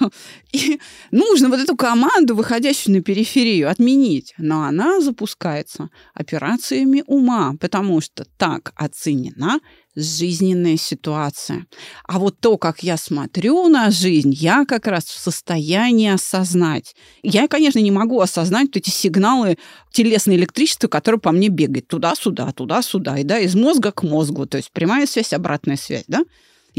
И 0.52 0.80
нужно 1.10 1.48
вот 1.48 1.60
эту 1.60 1.76
команду, 1.76 2.34
выходящую 2.34 2.96
на 2.96 3.02
периферию, 3.02 3.70
отменить. 3.70 4.34
Но 4.38 4.62
она 4.62 5.00
запускается 5.00 5.90
операциями 6.14 7.04
ума, 7.06 7.54
потому 7.60 8.00
что 8.00 8.24
так 8.36 8.72
оценена 8.74 9.60
жизненная 9.94 10.76
ситуация. 10.76 11.66
А 12.06 12.18
вот 12.18 12.40
то, 12.40 12.56
как 12.56 12.82
я 12.82 12.96
смотрю 12.96 13.68
на 13.68 13.90
жизнь, 13.90 14.32
я 14.32 14.64
как 14.64 14.86
раз 14.86 15.04
в 15.04 15.18
состоянии 15.18 16.10
осознать. 16.10 16.94
Я, 17.22 17.48
конечно, 17.48 17.80
не 17.80 17.90
могу 17.90 18.20
осознать 18.20 18.68
вот 18.68 18.76
эти 18.76 18.90
сигналы 18.90 19.58
телесное 19.92 20.36
электричества, 20.36 20.88
которое 20.88 21.18
по 21.18 21.32
мне 21.32 21.48
бегает 21.48 21.88
туда-сюда, 21.88 22.52
туда-сюда, 22.52 23.18
и 23.18 23.24
да, 23.24 23.38
из 23.38 23.54
мозга 23.54 23.90
к 23.90 24.02
мозгу, 24.02 24.46
то 24.46 24.56
есть 24.56 24.70
прямая 24.72 25.06
связь, 25.06 25.32
обратная 25.32 25.76
связь, 25.76 26.04
да. 26.06 26.24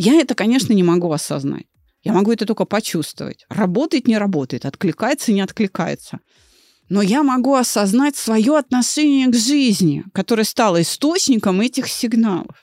Я 0.02 0.14
это, 0.14 0.34
конечно, 0.34 0.72
не 0.72 0.82
могу 0.82 1.12
осознать. 1.12 1.66
Я 2.04 2.14
могу 2.14 2.32
это 2.32 2.46
только 2.46 2.64
почувствовать. 2.64 3.46
Работает, 3.50 4.08
не 4.08 4.18
работает, 4.18 4.66
откликается, 4.66 5.34
не 5.34 5.42
откликается. 5.42 6.20
Но 6.88 7.02
я 7.02 7.22
могу 7.22 7.54
осознать 7.54 8.16
свое 8.16 8.58
отношение 8.58 9.28
к 9.28 9.36
жизни, 9.36 10.06
которое 10.14 10.46
стало 10.46 10.82
источником 10.82 11.60
этих 11.60 11.90
сигналов. 11.90 12.56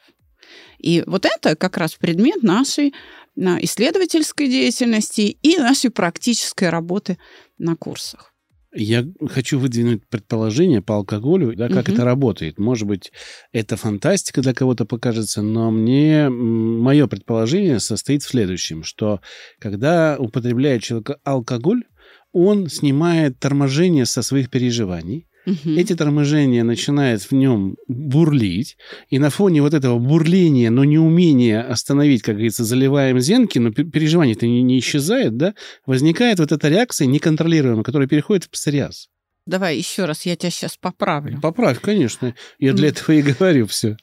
И 0.78 1.04
вот 1.06 1.26
это 1.26 1.56
как 1.56 1.76
раз 1.76 1.92
предмет 1.92 2.42
нашей 2.42 2.94
исследовательской 3.36 4.48
деятельности 4.48 5.36
и 5.42 5.58
нашей 5.58 5.90
практической 5.90 6.70
работы 6.70 7.18
на 7.58 7.76
курсах. 7.76 8.32
Я 8.78 9.06
хочу 9.28 9.58
выдвинуть 9.58 10.06
предположение 10.06 10.82
по 10.82 10.96
алкоголю, 10.96 11.56
да, 11.56 11.68
как 11.68 11.88
угу. 11.88 11.94
это 11.94 12.04
работает. 12.04 12.58
Может 12.58 12.86
быть, 12.86 13.10
это 13.50 13.76
фантастика 13.76 14.42
для 14.42 14.52
кого-то 14.52 14.84
покажется, 14.84 15.40
но 15.40 15.70
мне 15.70 16.28
мое 16.28 17.06
предположение 17.06 17.80
состоит 17.80 18.22
в 18.22 18.28
следующем, 18.28 18.84
что 18.84 19.20
когда 19.58 20.16
употребляет 20.18 20.82
человек 20.82 21.12
алкоголь, 21.24 21.84
он 22.32 22.68
снимает 22.68 23.38
торможение 23.38 24.04
со 24.04 24.20
своих 24.20 24.50
переживаний, 24.50 25.25
Угу. 25.46 25.70
Эти 25.76 25.94
торможения 25.94 26.64
начинают 26.64 27.22
в 27.22 27.32
нем 27.32 27.76
бурлить, 27.86 28.76
и 29.08 29.18
на 29.18 29.30
фоне 29.30 29.62
вот 29.62 29.74
этого 29.74 29.98
бурления, 29.98 30.70
но 30.70 30.84
не 30.84 30.98
умения 30.98 31.62
остановить, 31.62 32.22
как 32.22 32.34
говорится, 32.34 32.64
заливаем 32.64 33.20
зенки, 33.20 33.58
но 33.58 33.70
переживание-то 33.70 34.46
не, 34.46 34.62
не 34.62 34.80
исчезает, 34.80 35.36
да, 35.36 35.54
возникает 35.86 36.40
вот 36.40 36.50
эта 36.50 36.68
реакция 36.68 37.06
неконтролируемая, 37.06 37.84
которая 37.84 38.08
переходит 38.08 38.44
в 38.44 38.50
псориаз. 38.50 39.08
Давай 39.46 39.76
еще 39.76 40.06
раз, 40.06 40.26
я 40.26 40.34
тебя 40.34 40.50
сейчас 40.50 40.76
поправлю. 40.76 41.40
Поправь, 41.40 41.80
конечно. 41.80 42.34
Я 42.58 42.72
для 42.72 42.88
этого 42.88 43.12
и 43.12 43.22
говорю 43.22 43.68
все. 43.68 43.96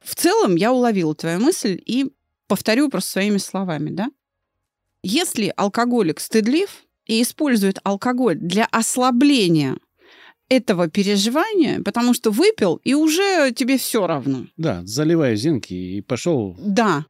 В 0.00 0.14
целом 0.14 0.54
я 0.54 0.72
уловила 0.72 1.14
твою 1.16 1.40
мысль 1.40 1.80
и 1.84 2.12
повторю 2.46 2.88
просто 2.88 3.12
своими 3.12 3.38
словами, 3.38 3.90
да? 3.90 4.10
Если 5.02 5.52
алкоголик 5.56 6.20
стыдлив 6.20 6.70
и 7.06 7.20
использует 7.20 7.78
алкоголь 7.82 8.36
для 8.36 8.66
ослабления 8.66 9.76
этого 10.48 10.88
переживания, 10.88 11.80
потому 11.82 12.14
что 12.14 12.30
выпил, 12.30 12.80
и 12.84 12.94
уже 12.94 13.52
тебе 13.52 13.78
все 13.78 14.06
равно. 14.06 14.46
Да, 14.56 14.82
заливаю 14.84 15.36
зинки 15.36 15.74
и 15.74 16.00
пошел. 16.00 16.56
Да. 16.58 17.06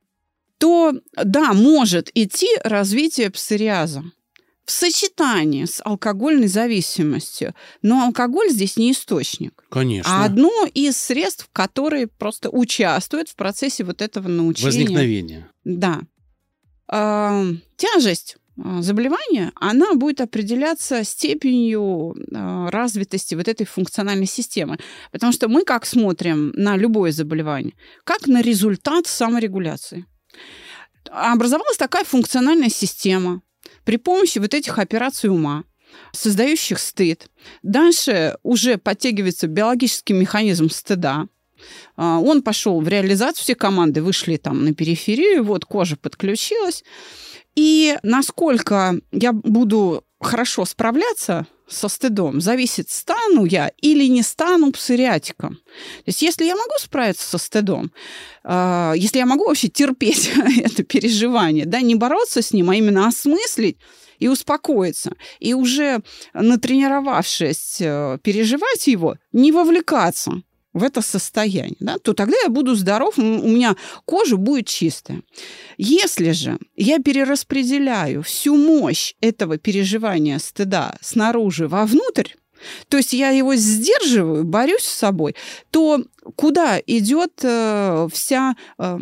То, 0.59 0.95
да, 1.25 1.53
может 1.53 2.11
идти 2.15 2.49
развитие 2.63 3.31
псориаза 3.31 4.05
в 4.65 4.71
сочетании 4.71 5.67
с 5.67 5.83
алкогольной 5.85 6.47
зависимостью. 6.47 7.55
Но 7.83 8.05
алкоголь 8.07 8.51
здесь 8.51 8.77
не 8.77 8.93
источник. 8.93 9.65
Конечно. 9.69 10.23
А 10.23 10.25
одно 10.25 10.67
из 10.73 10.97
средств, 10.97 11.49
которые 11.53 12.07
просто 12.07 12.49
участвуют 12.51 13.29
в 13.29 13.37
процессе 13.37 13.85
вот 13.85 14.01
этого 14.01 14.29
научения. 14.29 14.67
Возникновения. 14.67 15.51
Да. 15.65 16.01
Э, 16.91 17.45
тяжесть 17.77 18.37
заболевания, 18.57 19.53
она 19.57 19.95
будет 19.95 20.21
определяться 20.21 21.05
степенью 21.05 22.15
а, 22.33 22.71
развитости 22.71 23.35
вот 23.35 23.49
этой 23.49 23.67
функциональной 23.67 24.27
системы. 24.27 24.79
Потому 25.11 25.33
что 25.33 25.49
мы 25.49 25.65
как 25.65 25.87
смотрим 25.87 26.53
на 26.55 26.77
любое 26.77 27.13
заболевание? 27.13 27.75
Как 28.05 28.27
на 28.27 28.43
результат 28.43 29.07
саморегуляции. 29.07 30.07
образовалась 31.11 31.77
такая 31.77 32.05
функциональная 32.05 32.71
система 32.71 33.43
при 33.85 33.97
помощи 33.97 34.39
вот 34.39 34.55
этих 34.55 34.79
операций 34.79 35.31
ума, 35.31 35.65
создающих 36.13 36.79
стыд. 36.79 37.29
Дальше 37.63 38.37
уже 38.43 38.79
подтягивается 38.79 39.47
биологический 39.47 40.13
механизм 40.13 40.71
стыда. 40.71 41.27
А, 41.97 42.19
он 42.19 42.43
пошел 42.43 42.81
в 42.81 42.89
реализацию, 42.89 43.43
все 43.43 43.55
команды 43.55 44.03
вышли 44.03 44.37
там 44.37 44.65
на 44.65 44.75
периферию, 44.75 45.45
вот 45.45 45.65
кожа 45.65 45.97
подключилась. 45.97 46.85
И 47.55 47.97
насколько 48.03 49.01
я 49.13 49.33
буду 49.33 50.05
хорошо 50.21 50.65
справляться 50.65 51.47
со 51.69 51.89
стыдом, 51.89 52.41
зависит, 52.41 52.91
стану 52.91 53.45
я 53.45 53.71
или 53.81 54.05
не 54.07 54.23
стану 54.23 54.73
псориатиком. 54.73 55.57
То 55.57 56.05
есть 56.07 56.23
если 56.23 56.45
я 56.45 56.57
могу 56.57 56.75
справиться 56.79 57.27
со 57.27 57.39
стыдом, 57.39 57.93
э, 58.45 58.93
если 58.97 59.19
я 59.19 59.27
могу 59.27 59.47
вообще 59.47 59.69
терпеть 59.69 60.31
это 60.59 60.83
переживание, 60.83 61.65
да, 61.65 61.81
не 61.81 61.95
бороться 61.95 62.43
с 62.43 62.53
ним, 62.53 62.71
а 62.71 62.77
именно 62.77 63.07
осмыслить, 63.07 63.79
и 64.19 64.29
успокоиться. 64.29 65.13
И 65.41 65.55
уже 65.55 66.03
натренировавшись 66.33 67.79
э, 67.81 68.19
переживать 68.23 68.87
его, 68.87 69.17
не 69.33 69.53
вовлекаться 69.53 70.43
в 70.75 70.83
это 70.83 71.01
состояние, 71.01 71.77
да, 71.79 71.99
то 71.99 72.13
тогда 72.13 72.37
я 72.43 72.49
буду 72.49 72.75
здоров, 72.75 73.17
у 73.17 73.23
меня 73.23 73.77
кожа 74.05 74.37
будет 74.37 74.67
чистая. 74.67 75.23
Если 75.79 76.33
же 76.33 76.59
я 76.77 76.99
перераспределяю 76.99 78.23
всю 78.23 78.57
мощь 78.57 79.15
этого 79.21 79.57
переживания 79.57 80.39
стыда 80.39 80.97
снаружи 81.01 81.69
вовнутрь, 81.69 82.33
то 82.89 82.97
есть 82.97 83.13
я 83.13 83.31
его 83.31 83.55
сдерживаю, 83.55 84.45
борюсь 84.45 84.83
с 84.83 84.99
собой, 84.99 85.37
то 85.71 86.03
куда 86.35 86.81
идет 86.87 87.33
э, 87.43 88.09
вся 88.13 88.57
э, 88.79 88.99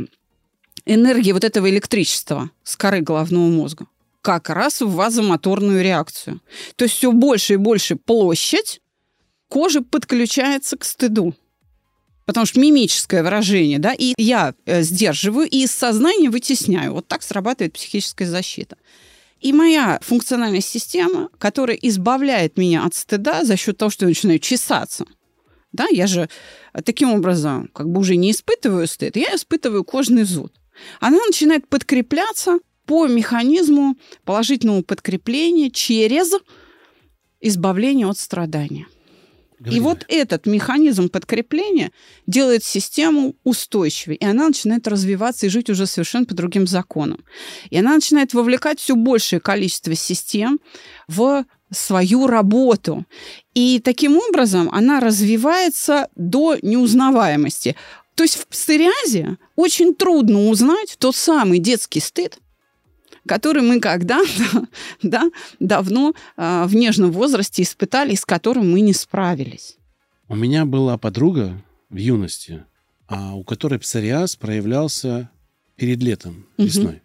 энергия 0.85 1.33
вот 1.33 1.45
этого 1.45 1.71
электричества 1.71 2.51
с 2.65 2.77
коры 2.77 3.01
головного 3.01 3.49
мозга? 3.49 3.87
Как 4.21 4.51
раз 4.51 4.81
в 4.81 4.93
вазомоторную 4.93 5.83
реакцию. 5.83 6.41
То 6.77 6.85
есть 6.85 6.97
все 6.97 7.13
больше 7.13 7.55
и 7.55 7.57
больше 7.57 7.97
площадь 7.97 8.81
кожи 9.49 9.81
подключается 9.81 10.77
к 10.77 10.85
стыду 10.85 11.35
потому 12.25 12.47
что 12.47 12.61
мимическое 12.61 13.23
выражение, 13.23 13.79
да, 13.79 13.93
и 13.93 14.15
я 14.17 14.55
э, 14.65 14.83
сдерживаю, 14.83 15.49
и 15.49 15.65
из 15.65 15.73
сознания 15.73 16.31
вытесняю. 16.31 16.93
Вот 16.93 17.09
так 17.09 17.23
срабатывает 17.23 17.75
психическая 17.75 18.29
защита. 18.29 18.77
И 19.41 19.53
моя 19.53 19.99
функциональная 20.03 20.61
система, 20.61 21.29
которая 21.39 21.77
избавляет 21.77 22.57
меня 22.57 22.85
от 22.85 22.95
стыда 22.95 23.45
за 23.45 23.57
счет 23.57 23.77
того, 23.77 23.91
что 23.91 24.05
я 24.05 24.11
начинаю 24.11 24.39
чесаться, 24.39 25.05
да, 25.73 25.87
я 25.91 26.07
же 26.07 26.29
таким 26.85 27.13
образом 27.13 27.69
как 27.73 27.89
бы 27.89 28.01
уже 28.01 28.17
не 28.17 28.31
испытываю 28.31 28.87
стыд, 28.87 29.17
я 29.17 29.35
испытываю 29.35 29.85
кожный 29.85 30.25
зуд. 30.25 30.53
Она 31.01 31.19
начинает 31.27 31.67
подкрепляться 31.67 32.59
по 32.87 33.07
механизму 33.07 33.97
положительного 34.25 34.83
подкрепления 34.83 35.71
через 35.71 36.33
избавление 37.41 38.07
от 38.07 38.19
страдания. 38.19 38.87
И 39.71 39.81
вот 39.81 40.05
этот 40.09 40.47
механизм 40.47 41.09
подкрепления 41.09 41.93
делает 42.27 42.65
систему 42.65 43.35
устойчивой, 43.45 44.17
и 44.17 44.25
она 44.25 44.49
начинает 44.49 44.89
развиваться 44.89 45.47
и 45.47 45.49
жить 45.49 45.71
уже 45.71 45.87
совершенно 45.87 46.25
по 46.25 46.35
другим 46.35 46.67
законам. 46.67 47.25
И 47.71 47.79
она 47.79 47.95
начинает 47.95 48.35
вовлекать 48.35 48.81
все 48.81 48.97
большее 48.97 49.41
количество 49.41 49.95
систем 49.95 50.61
в 51.09 51.45
свою 51.71 52.27
работу. 52.27 53.07
И 53.55 53.81
таким 53.83 54.17
образом 54.17 54.69
она 54.73 55.01
развивается 55.01 56.09
до 56.17 56.57
неузнаваемости. 56.63 57.77
То 58.15 58.25
есть 58.25 58.37
в 58.37 58.47
псориазе 58.47 59.39
очень 59.57 59.95
трудно 59.95 60.49
узнать 60.49 60.97
тот 60.99 61.17
самый 61.17 61.59
детский 61.59 62.01
стыд, 62.01 62.39
который 63.27 63.63
мы 63.63 63.81
когда-то 63.81 64.67
да, 65.03 65.31
давно 65.61 66.15
э, 66.37 66.65
в 66.67 66.75
нежном 66.75 67.13
возрасте 67.13 67.63
испытали, 67.63 68.15
с 68.15 68.25
которым 68.25 68.71
мы 68.71 68.81
не 68.81 68.93
справились. 68.93 69.77
У 70.29 70.35
меня 70.35 70.65
была 70.65 70.99
подруга 70.99 71.63
в 71.91 71.97
юности, 71.97 72.65
а 73.07 73.35
у 73.35 73.45
которой 73.45 73.79
псориаз 73.79 74.37
проявлялся 74.37 75.31
перед 75.77 76.03
летом, 76.03 76.47
весной. 76.59 77.03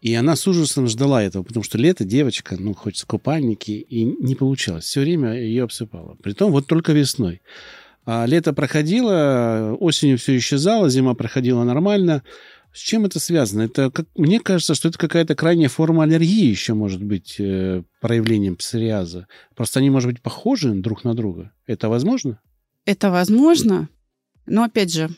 И 0.00 0.12
она 0.14 0.34
с 0.34 0.48
ужасом 0.48 0.88
ждала 0.88 1.22
этого, 1.22 1.44
потому 1.44 1.62
что 1.62 1.78
лето 1.78 2.04
девочка, 2.04 2.56
ну, 2.58 2.74
хочется 2.74 3.06
купальники, 3.06 3.70
и 3.70 4.04
не 4.04 4.34
получалось. 4.34 4.84
Все 4.84 5.00
время 5.00 5.34
ее 5.34 5.62
обсыпало. 5.62 6.16
Притом 6.20 6.50
вот 6.50 6.66
только 6.66 6.92
весной. 6.92 7.40
А 8.04 8.26
лето 8.26 8.52
проходило, 8.52 9.76
осенью 9.78 10.18
все 10.18 10.36
исчезало, 10.36 10.90
зима 10.90 11.14
проходила 11.14 11.62
нормально. 11.62 12.24
С 12.72 12.78
чем 12.78 13.04
это 13.04 13.20
связано? 13.20 13.62
Это, 13.62 13.90
как, 13.90 14.06
мне 14.14 14.40
кажется, 14.40 14.74
что 14.74 14.88
это 14.88 14.98
какая-то 14.98 15.34
крайняя 15.34 15.68
форма 15.68 16.04
аллергии 16.04 16.46
еще 16.46 16.72
может 16.72 17.02
быть 17.02 17.36
э, 17.38 17.82
проявлением 18.00 18.56
псориаза. 18.56 19.26
Просто 19.54 19.80
они, 19.80 19.90
может 19.90 20.10
быть, 20.10 20.22
похожи 20.22 20.72
друг 20.72 21.04
на 21.04 21.14
друга. 21.14 21.52
Это 21.66 21.90
возможно? 21.90 22.40
Это 22.86 23.10
возможно. 23.10 23.90
Но, 24.46 24.64
опять 24.64 24.90
же, 24.92 25.10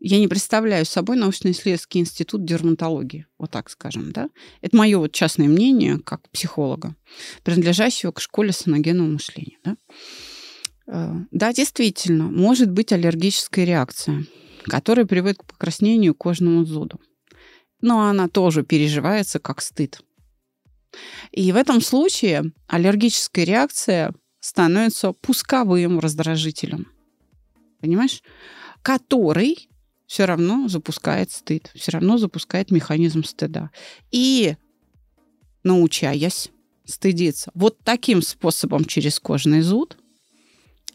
я 0.00 0.18
не 0.18 0.26
представляю 0.26 0.86
собой 0.86 1.16
научно-исследовательский 1.16 2.00
институт 2.00 2.46
дерматологии, 2.46 3.26
вот 3.38 3.50
так 3.50 3.68
скажем, 3.68 4.10
да? 4.12 4.30
Это 4.62 4.76
мое 4.76 4.98
вот 4.98 5.12
частное 5.12 5.48
мнение, 5.48 5.98
как 5.98 6.28
психолога, 6.30 6.96
принадлежащего 7.44 8.12
к 8.12 8.20
школе 8.20 8.52
саногенного 8.52 9.08
мышления, 9.08 9.58
да? 9.62 9.76
Э, 10.86 11.14
да, 11.30 11.52
действительно, 11.52 12.24
может 12.24 12.70
быть 12.70 12.90
аллергическая 12.90 13.66
реакция– 13.66 14.24
который 14.64 15.06
приводит 15.06 15.38
к 15.38 15.44
покраснению 15.44 16.14
кожному 16.14 16.64
зуду. 16.64 17.00
Но 17.80 18.06
она 18.08 18.28
тоже 18.28 18.62
переживается 18.62 19.38
как 19.38 19.60
стыд. 19.60 20.00
И 21.30 21.50
в 21.52 21.56
этом 21.56 21.80
случае 21.80 22.52
аллергическая 22.66 23.44
реакция 23.44 24.14
становится 24.40 25.12
пусковым 25.12 25.98
раздражителем. 25.98 26.88
Понимаешь? 27.80 28.22
Который 28.82 29.68
все 30.06 30.26
равно 30.26 30.68
запускает 30.68 31.30
стыд, 31.30 31.70
все 31.74 31.92
равно 31.92 32.18
запускает 32.18 32.70
механизм 32.70 33.24
стыда. 33.24 33.70
И 34.10 34.56
научаясь 35.64 36.50
стыдиться 36.84 37.50
вот 37.54 37.78
таким 37.82 38.20
способом 38.20 38.84
через 38.84 39.18
кожный 39.18 39.62
зуд, 39.62 39.96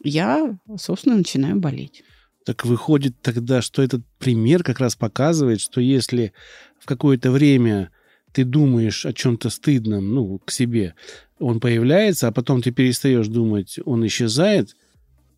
я, 0.04 0.58
собственно, 0.78 1.18
начинаю 1.18 1.56
болеть. 1.56 2.04
Так 2.48 2.64
выходит 2.64 3.22
тогда, 3.22 3.62
что 3.62 3.82
этот 3.82 4.04
пример 4.20 4.64
как 4.64 4.80
раз 4.80 4.96
показывает, 4.96 5.60
что 5.60 5.82
если 5.82 6.32
в 6.80 6.86
какое-то 6.86 7.30
время 7.30 7.92
ты 8.32 8.46
думаешь 8.46 9.06
о 9.06 9.12
чем-то 9.12 9.50
стыдном, 9.50 10.16
ну, 10.16 10.40
к 10.40 10.52
себе, 10.52 10.96
он 11.40 11.60
появляется, 11.60 12.30
а 12.30 12.32
потом 12.32 12.62
ты 12.62 12.72
перестаешь 12.72 13.28
думать, 13.28 13.80
он 13.84 14.08
исчезает, 14.08 14.78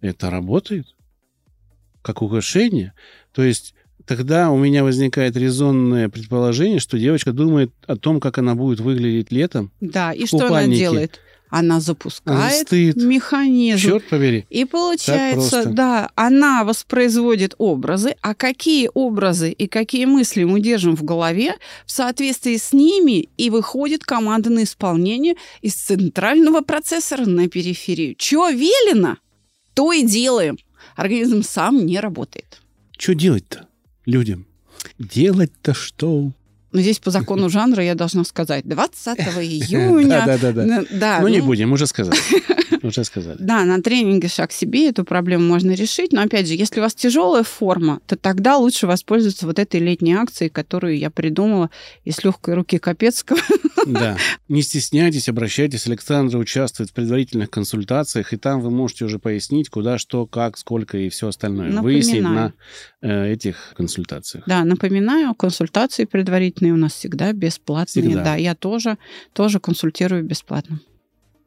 это 0.01 0.29
работает 0.29 0.85
как 2.03 2.21
украшение. 2.21 2.93
То 3.33 3.41
есть 3.41 3.73
тогда 4.05 4.51
у 4.51 4.57
меня 4.59 4.83
возникает 4.83 5.35
резонное 5.35 6.09
предположение, 6.09 6.79
что 6.79 6.99
девочка 6.99 7.31
думает 7.31 7.71
о 7.87 7.95
том, 7.95 8.19
как 8.19 8.37
она 8.37 8.53
будет 8.53 8.81
выглядеть 8.81 9.31
летом. 9.31 9.71
Да, 9.81 10.13
и 10.13 10.27
что 10.27 10.45
она 10.45 10.67
делает? 10.67 11.19
Она 11.49 11.79
запускает 11.79 12.67
Стыд. 12.67 12.97
механизм. 12.97 13.79
Черт 13.79 14.07
побери. 14.07 14.45
И 14.49 14.65
получается, 14.65 15.65
да, 15.65 16.09
она 16.15 16.63
воспроизводит 16.63 17.55
образы, 17.57 18.15
а 18.21 18.35
какие 18.35 18.89
образы 18.93 19.51
и 19.51 19.67
какие 19.67 20.05
мысли 20.05 20.43
мы 20.43 20.61
держим 20.61 20.95
в 20.95 21.03
голове, 21.03 21.55
в 21.85 21.91
соответствии 21.91 22.57
с 22.57 22.71
ними 22.73 23.29
и 23.37 23.49
выходит 23.49 24.03
команда 24.03 24.49
на 24.49 24.63
исполнение 24.63 25.35
из 25.61 25.73
центрального 25.75 26.61
процессора 26.61 27.25
на 27.25 27.47
периферию. 27.47 28.15
Чего 28.15 28.49
велено, 28.49 29.17
то 29.73 29.91
и 29.91 30.03
делаем. 30.03 30.57
Организм 30.95 31.43
сам 31.43 31.85
не 31.85 31.99
работает. 31.99 32.61
Что 32.97 33.15
делать-то 33.15 33.67
людям? 34.05 34.45
Делать-то 34.97 35.73
что? 35.73 36.31
Но 36.71 36.81
здесь 36.81 36.99
по 36.99 37.11
закону 37.11 37.49
жанра 37.49 37.83
я 37.83 37.95
должна 37.95 38.23
сказать 38.23 38.65
20 38.67 39.19
июня. 39.37 40.23
Да, 40.25 40.37
да, 40.37 40.51
да. 40.51 40.83
Да. 40.91 41.19
Ну, 41.21 41.27
не 41.27 41.41
будем, 41.41 41.71
уже 41.71 41.87
сказали. 41.87 42.19
Уже 42.81 43.03
сказали. 43.03 43.37
Да, 43.41 43.65
на 43.65 43.81
тренинге 43.81 44.29
«Шаг 44.29 44.53
себе» 44.53 44.87
эту 44.87 45.03
проблему 45.03 45.43
можно 45.45 45.71
решить. 45.71 46.13
Но, 46.13 46.21
опять 46.21 46.47
же, 46.47 46.53
если 46.53 46.79
у 46.79 46.83
вас 46.83 46.93
тяжелая 46.93 47.43
форма, 47.43 47.99
то 48.07 48.15
тогда 48.15 48.55
лучше 48.55 48.87
воспользоваться 48.87 49.45
вот 49.45 49.59
этой 49.59 49.81
летней 49.81 50.13
акцией, 50.13 50.49
которую 50.49 50.97
я 50.97 51.09
придумала 51.09 51.69
из 52.05 52.23
легкой 52.23 52.53
руки 52.53 52.77
Капецкого. 52.77 53.41
Да. 53.85 54.17
Не 54.47 54.61
стесняйтесь, 54.61 55.29
обращайтесь. 55.29 55.87
Александра 55.87 56.37
участвует 56.37 56.89
в 56.89 56.93
предварительных 56.93 57.49
консультациях, 57.49 58.33
и 58.33 58.37
там 58.37 58.61
вы 58.61 58.71
можете 58.71 59.05
уже 59.05 59.19
пояснить, 59.19 59.69
куда, 59.69 59.97
что, 59.97 60.25
как, 60.25 60.57
сколько 60.57 60.97
и 60.97 61.09
все 61.09 61.27
остальное. 61.27 61.69
Напоминаю. 61.69 61.83
Выяснить 61.83 62.23
на 62.23 62.53
э, 63.01 63.31
этих 63.33 63.73
консультациях. 63.75 64.43
Да, 64.47 64.63
напоминаю, 64.63 65.33
консультации 65.35 66.05
предварительные 66.05 66.73
у 66.73 66.77
нас 66.77 66.93
всегда 66.93 67.33
бесплатные. 67.33 68.03
Всегда. 68.03 68.23
Да, 68.23 68.35
я 68.35 68.55
тоже, 68.55 68.97
тоже 69.33 69.59
консультирую 69.59 70.23
бесплатно. 70.23 70.79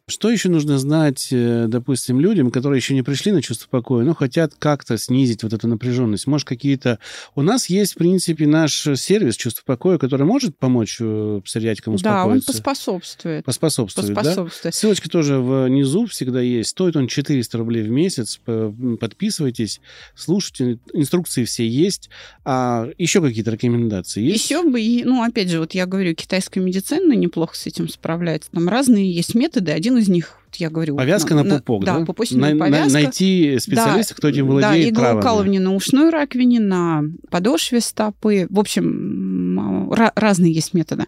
Что 0.09 0.31
еще 0.31 0.49
нужно 0.49 0.79
знать, 0.79 1.29
э, 1.31 1.67
допустим, 1.69 2.19
людям, 2.19 2.51
которые 2.51 2.79
еще 2.79 2.93
не 2.93 3.03
пришли 3.03 3.31
на 3.31 3.41
чувство 3.41 3.69
покоя, 3.69 4.05
но 4.05 4.15
хотят 4.15 4.53
как-то 4.59 4.99
снизить 4.99 5.45
вот 5.45 5.53
эту 5.53 5.69
напряженность? 5.69 6.27
Может, 6.27 6.49
какие-то... 6.49 6.99
У 7.37 7.43
нас 7.43 7.67
есть, 7.69 7.93
в 7.93 7.99
принципе, 7.99 8.49
наш 8.49 8.89
сервис 8.97 9.37
чувства 9.37 9.63
покоя, 9.65 9.99
который 9.99 10.27
может 10.27 10.59
помочь 10.59 10.97
э, 11.01 11.41
псориатикам 11.45 11.95
успокоиться? 11.95 12.27
Да, 12.27 12.33
он 12.33 12.41
поспособствует. 12.43 13.45
Поспособствует, 13.45 14.15
поспособствует. 14.15 14.65
да? 14.65 14.73
Ссылочка 14.73 15.09
тоже 15.09 15.39
внизу 15.39 16.07
всегда 16.07 16.41
есть. 16.41 16.71
Стоит 16.71 16.97
он 16.97 17.07
400 17.07 17.59
рублей 17.59 17.85
в 17.85 17.91
месяц. 17.91 18.41
Подписывайтесь, 18.45 19.81
слушайте. 20.17 20.81
Инструкции 20.93 21.45
все 21.45 21.67
есть. 21.67 22.11
А 22.45 22.89
еще 22.99 23.21
какие-то 23.23 23.53
рекомендации 23.53 24.21
есть? 24.21 24.51
Еще 24.51 24.65
бы, 24.65 24.81
ну, 25.05 25.23
опять 25.23 25.49
же, 25.49 25.61
вот 25.61 25.75
я 25.75 25.87
говорю, 25.87 26.13
китайская 26.17 26.59
медицина 26.59 27.13
неплохо 27.13 27.57
с 27.57 27.67
этим 27.67 27.89
справляется. 27.89 28.51
Там 28.51 28.69
разные 28.69 29.13
есть 29.13 29.37
методы. 29.37 29.71
Один 29.71 29.92
один 29.93 29.99
из 29.99 30.09
них, 30.09 30.37
я 30.55 30.71
говорю... 30.71 30.97
Повязка 30.97 31.35
на, 31.35 31.43
на 31.43 31.57
пупок, 31.57 31.85
да? 31.85 31.99
Да, 31.99 32.05
пупочная 32.05 32.55
на, 32.55 32.65
повязка. 32.65 32.93
найти 32.93 33.59
специалиста, 33.59 34.15
да, 34.15 34.19
кто 34.19 34.29
этим 34.29 34.47
владеет 34.47 34.95
Да, 34.95 35.01
иглоукалывание 35.01 35.61
на 35.61 35.75
ушной 35.75 36.11
раковине, 36.11 36.61
на 36.61 37.05
подошве 37.31 37.81
стопы. 37.81 38.47
В 38.51 38.59
общем, 38.59 39.93
разные 40.15 40.53
есть 40.53 40.75
методы. 40.75 41.07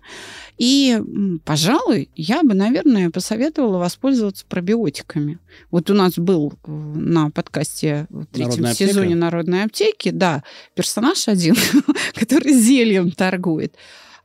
И, 0.57 1.01
пожалуй, 1.45 2.09
я 2.15 2.43
бы, 2.43 2.55
наверное, 2.55 3.11
посоветовала 3.11 3.79
воспользоваться 3.79 4.45
пробиотиками. 4.49 5.39
Вот 5.71 5.91
у 5.91 5.95
нас 5.95 6.15
был 6.15 6.53
э, 6.53 6.71
на 6.71 7.31
подкасте 7.31 8.07
в 8.09 8.27
третьем 8.27 8.63
Народная 8.63 8.75
сезоне 8.75 9.01
аптека. 9.01 9.19
«Народной 9.19 9.65
аптеки», 9.65 10.11
да, 10.11 10.45
персонаж 10.75 11.27
один, 11.27 11.57
который 12.15 12.53
зельем 12.53 13.11
торгует. 13.11 13.75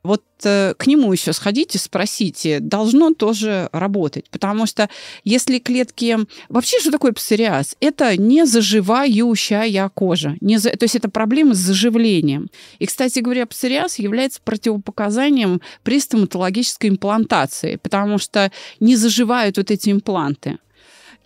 Вот 0.02 0.24
э, 0.46 0.74
к 0.78 0.88
нему 0.88 1.12
еще 1.12 1.34
сходите, 1.34 1.78
спросите, 1.78 2.60
должно 2.62 3.14
тоже 3.14 3.70
работать. 3.74 4.30
Потому 4.30 4.66
что 4.66 4.90
если 5.26 5.60
клетки... 5.60 6.18
Вообще, 6.48 6.80
что 6.80 6.92
такое 6.92 7.12
псориаз? 7.12 7.76
Это 7.82 8.16
не 8.16 8.46
заживающая 8.46 9.90
кожа. 9.90 10.38
Не 10.40 10.58
за... 10.58 10.70
То 10.72 10.84
есть 10.84 10.96
это 10.96 11.10
проблема 11.10 11.54
с 11.54 11.58
заживлением. 11.58 12.50
И, 12.80 12.86
кстати 12.86 13.20
говоря, 13.20 13.46
псориаз 13.46 14.00
является 14.00 14.40
противопоказанием 14.42 15.62
при 15.84 16.00
стоматологической 16.00 16.90
имплантации, 16.90 17.76
потому 17.76 18.20
что 18.20 18.52
не 18.80 18.96
заживают 18.96 19.58
вот 19.58 19.70
эти 19.70 19.90
импланты. 19.90 20.60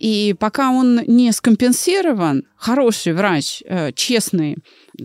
И 0.00 0.34
пока 0.38 0.70
он 0.70 1.02
не 1.06 1.30
скомпенсирован, 1.30 2.44
хороший 2.56 3.12
врач, 3.12 3.62
э, 3.64 3.92
честный 3.92 4.58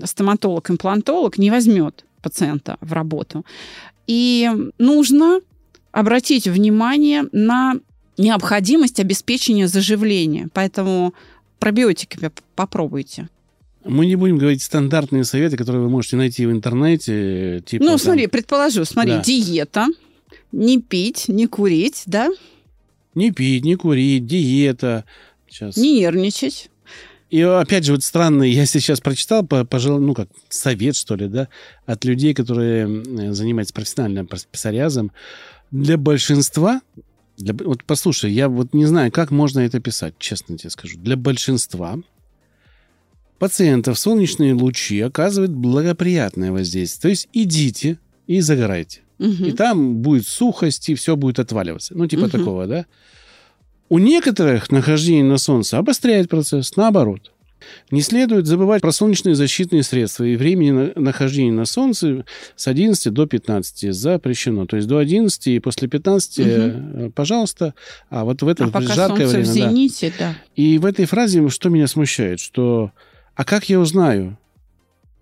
стоматолог-имплантолог 0.04 1.38
не 1.38 1.52
возьмет 1.52 2.06
пациента 2.22 2.78
в 2.82 2.94
работу. 2.94 3.46
И 4.08 4.50
нужно 4.78 5.42
обратить 5.92 6.48
внимание 6.48 7.26
на 7.32 7.76
необходимость 8.18 9.00
обеспечения 9.00 9.68
заживления. 9.68 10.50
Поэтому 10.54 11.14
пробиотики 11.60 12.20
попробуйте. 12.56 13.30
Мы 13.86 14.06
не 14.06 14.16
будем 14.16 14.38
говорить 14.38 14.62
стандартные 14.62 15.24
советы, 15.24 15.58
которые 15.58 15.84
вы 15.84 15.90
можете 15.90 16.18
найти 16.18 16.46
в 16.46 16.52
интернете. 16.52 17.64
Типа, 17.66 17.84
ну, 17.84 17.92
там... 17.92 18.00
смотри, 18.00 18.28
предположу, 18.28 18.84
смотри, 18.86 19.14
да. 19.14 19.22
диета, 19.24 19.88
не 20.52 20.82
пить, 20.82 21.26
не 21.28 21.48
курить, 21.48 22.04
да? 22.06 22.30
Не 23.16 23.32
пить, 23.32 23.64
не 23.64 23.76
курить, 23.76 24.26
диета. 24.26 25.06
Сейчас. 25.50 25.78
Не 25.78 26.00
нервничать. 26.00 26.70
И 27.30 27.42
опять 27.42 27.86
же, 27.86 27.92
вот 27.92 28.04
странно, 28.04 28.44
я 28.44 28.66
сейчас 28.66 29.02
прочитал, 29.02 29.46
пожалуй, 29.46 30.02
ну, 30.02 30.16
как 30.16 30.30
совет, 30.50 30.96
что 30.96 31.16
ли, 31.16 31.28
да, 31.28 31.48
от 31.86 32.04
людей, 32.04 32.34
которые 32.34 33.34
занимаются 33.34 33.74
профессиональным 33.74 34.28
псориазом. 34.52 35.12
Для 35.70 35.98
большинства, 35.98 36.82
для, 37.38 37.54
вот 37.54 37.84
послушай, 37.84 38.32
я 38.32 38.50
вот 38.50 38.74
не 38.74 38.86
знаю, 38.86 39.12
как 39.12 39.30
можно 39.30 39.60
это 39.60 39.80
писать, 39.80 40.16
честно 40.18 40.58
тебе 40.58 40.72
скажу. 40.72 40.98
Для 40.98 41.16
большинства 41.16 42.00
пациентов 43.38 44.00
солнечные 44.00 44.54
лучи 44.54 45.00
оказывают 45.00 45.52
благоприятное 45.52 46.52
воздействие. 46.52 47.02
То 47.02 47.10
есть 47.10 47.30
идите 47.32 48.00
и 48.26 48.42
загорайте. 48.42 49.02
Угу. 49.20 49.46
И 49.46 49.52
там 49.52 49.98
будет 49.98 50.28
сухость, 50.28 50.90
и 50.90 50.96
все 50.96 51.16
будет 51.16 51.40
отваливаться. 51.40 51.94
Ну, 51.96 52.08
типа 52.08 52.24
угу. 52.24 52.30
такого, 52.30 52.68
да? 52.68 52.86
У 53.90 53.98
некоторых 53.98 54.72
нахождение 54.72 55.24
на 55.24 55.38
солнце 55.38 55.80
обостряет 55.80 56.30
процесс, 56.30 56.76
наоборот. 56.76 57.32
Не 57.92 58.02
следует 58.02 58.46
забывать 58.46 58.82
про 58.82 58.92
солнечные 58.92 59.36
защитные 59.36 59.84
средства. 59.84 60.24
И 60.24 60.36
времени 60.36 60.92
нахождения 60.96 61.52
на 61.52 61.66
солнце 61.66 62.24
с 62.56 62.68
11 62.68 63.12
до 63.12 63.26
15 63.26 63.94
запрещено. 63.94 64.66
То 64.66 64.78
есть 64.78 64.88
до 64.88 64.98
11 64.98 65.48
и 65.48 65.60
после 65.60 65.88
15, 65.88 66.40
угу. 66.40 67.12
пожалуйста. 67.12 67.74
А 68.10 68.24
вот 68.24 68.42
в 68.42 68.48
это 68.48 68.70
а 68.72 68.82
жаркое 68.82 69.28
время... 69.28 69.44
в 69.44 69.48
зените, 69.48 70.14
да. 70.18 70.30
да. 70.30 70.36
И 70.56 70.78
в 70.78 70.86
этой 70.86 71.06
фразе 71.06 71.48
что 71.50 71.70
меня 71.70 71.88
смущает? 71.88 72.40
Что 72.40 72.92
«А 73.36 73.44
как 73.44 73.70
я 73.70 73.80
узнаю, 73.80 74.38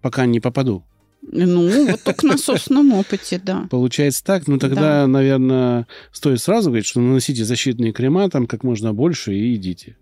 пока 0.02 0.26
не 0.26 0.40
попаду?» 0.40 0.84
Ну, 1.32 1.92
вот 1.92 2.02
только 2.04 2.26
на 2.26 2.38
собственном 2.38 2.94
опыте, 2.94 3.42
да. 3.44 3.68
Получается 3.70 4.24
так. 4.24 4.48
Ну, 4.48 4.58
тогда, 4.58 5.02
да. 5.02 5.08
наверное, 5.08 5.88
стоит 6.12 6.42
сразу 6.42 6.70
говорить, 6.70 6.86
что 6.86 7.02
наносите 7.02 7.44
защитные 7.44 7.92
крема 7.92 8.30
там 8.30 8.48
как 8.48 8.64
можно 8.64 8.94
больше 8.94 9.36
и 9.36 9.56
идите. 9.56 9.98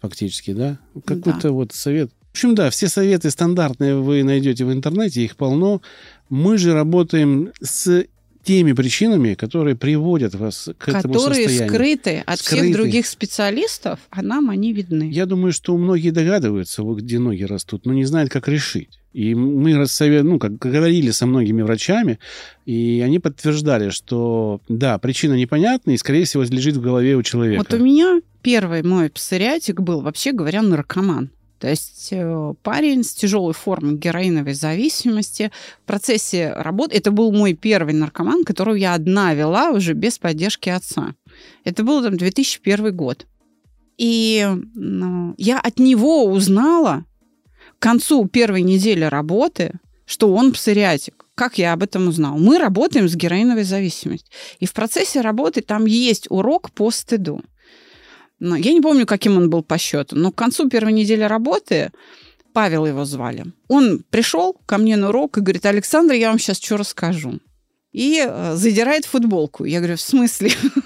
Фактически, 0.00 0.52
да? 0.52 0.78
Какой-то 1.04 1.42
да. 1.42 1.50
вот 1.50 1.72
совет. 1.72 2.10
В 2.28 2.32
общем, 2.32 2.54
да, 2.56 2.70
все 2.70 2.88
советы 2.88 3.30
стандартные 3.30 3.94
вы 3.94 4.24
найдете 4.24 4.64
в 4.64 4.72
интернете, 4.72 5.22
их 5.22 5.36
полно. 5.36 5.80
Мы 6.28 6.58
же 6.58 6.74
работаем 6.74 7.52
с 7.60 8.06
теми 8.42 8.72
причинами, 8.72 9.34
которые 9.34 9.76
приводят 9.76 10.34
вас 10.34 10.68
к 10.76 10.84
которые 10.84 10.98
этому 10.98 11.14
состоянию. 11.14 11.48
Которые 11.48 11.68
скрыты 11.68 12.22
от 12.26 12.38
скрыты. 12.40 12.62
всех 12.62 12.76
других 12.76 13.06
специалистов, 13.06 14.00
а 14.10 14.22
нам 14.22 14.50
они 14.50 14.72
видны. 14.72 15.10
Я 15.10 15.26
думаю, 15.26 15.52
что 15.52 15.76
многие 15.76 16.10
догадываются, 16.10 16.82
где 16.82 17.18
ноги 17.18 17.44
растут, 17.44 17.86
но 17.86 17.94
не 17.94 18.04
знают, 18.04 18.30
как 18.30 18.48
решить. 18.48 18.98
И 19.14 19.36
мы 19.36 19.76
рассовет, 19.76 20.24
ну, 20.24 20.40
как 20.40 20.58
говорили 20.58 21.10
со 21.12 21.24
многими 21.26 21.62
врачами, 21.62 22.18
и 22.66 23.00
они 23.04 23.20
подтверждали, 23.20 23.90
что 23.90 24.60
да, 24.68 24.98
причина 24.98 25.34
непонятна 25.34 25.92
и, 25.92 25.96
скорее 25.96 26.24
всего, 26.24 26.42
лежит 26.42 26.76
в 26.76 26.82
голове 26.82 27.14
у 27.14 27.22
человека. 27.22 27.64
Вот 27.66 27.80
у 27.80 27.82
меня 27.82 28.20
первый 28.42 28.82
мой 28.82 29.10
псориатик 29.10 29.80
был, 29.80 30.00
вообще 30.00 30.32
говоря, 30.32 30.62
наркоман. 30.62 31.30
То 31.60 31.70
есть 31.70 32.08
э, 32.10 32.54
парень 32.62 33.04
с 33.04 33.14
тяжелой 33.14 33.54
формой 33.54 33.94
героиновой 33.94 34.52
зависимости 34.54 35.52
в 35.84 35.86
процессе 35.86 36.52
работы... 36.52 36.96
Это 36.96 37.12
был 37.12 37.30
мой 37.30 37.54
первый 37.54 37.94
наркоман, 37.94 38.42
которого 38.44 38.74
я 38.74 38.94
одна 38.94 39.32
вела 39.32 39.70
уже 39.70 39.94
без 39.94 40.18
поддержки 40.18 40.68
отца. 40.68 41.14
Это 41.62 41.84
был 41.84 42.02
там 42.02 42.16
2001 42.16 42.94
год. 42.94 43.26
И 43.96 44.46
ну, 44.74 45.34
я 45.38 45.60
от 45.60 45.78
него 45.78 46.26
узнала 46.26 47.04
концу 47.84 48.26
первой 48.26 48.62
недели 48.62 49.04
работы, 49.04 49.72
что 50.06 50.32
он 50.32 50.52
псориатик. 50.52 51.26
Как 51.34 51.58
я 51.58 51.74
об 51.74 51.82
этом 51.82 52.08
узнала? 52.08 52.38
Мы 52.38 52.56
работаем 52.56 53.10
с 53.10 53.14
героиновой 53.14 53.64
зависимостью. 53.64 54.30
И 54.58 54.64
в 54.64 54.72
процессе 54.72 55.20
работы 55.20 55.60
там 55.60 55.84
есть 55.84 56.26
урок 56.30 56.70
по 56.70 56.90
стыду. 56.90 57.42
Но 58.38 58.56
я 58.56 58.72
не 58.72 58.80
помню, 58.80 59.04
каким 59.04 59.36
он 59.36 59.50
был 59.50 59.62
по 59.62 59.76
счету, 59.76 60.16
но 60.16 60.32
к 60.32 60.34
концу 60.34 60.70
первой 60.70 60.92
недели 60.92 61.24
работы 61.24 61.92
Павел 62.54 62.86
его 62.86 63.04
звали. 63.04 63.44
Он 63.68 64.02
пришел 64.08 64.56
ко 64.64 64.78
мне 64.78 64.96
на 64.96 65.10
урок 65.10 65.36
и 65.36 65.42
говорит, 65.42 65.66
Александр, 65.66 66.14
я 66.14 66.30
вам 66.30 66.38
сейчас 66.38 66.58
что 66.62 66.78
расскажу. 66.78 67.38
И 67.92 68.24
э, 68.26 68.54
задирает 68.56 69.04
футболку. 69.04 69.66
Я 69.66 69.80
говорю, 69.80 69.96
в 69.96 70.00
смысле? 70.00 70.52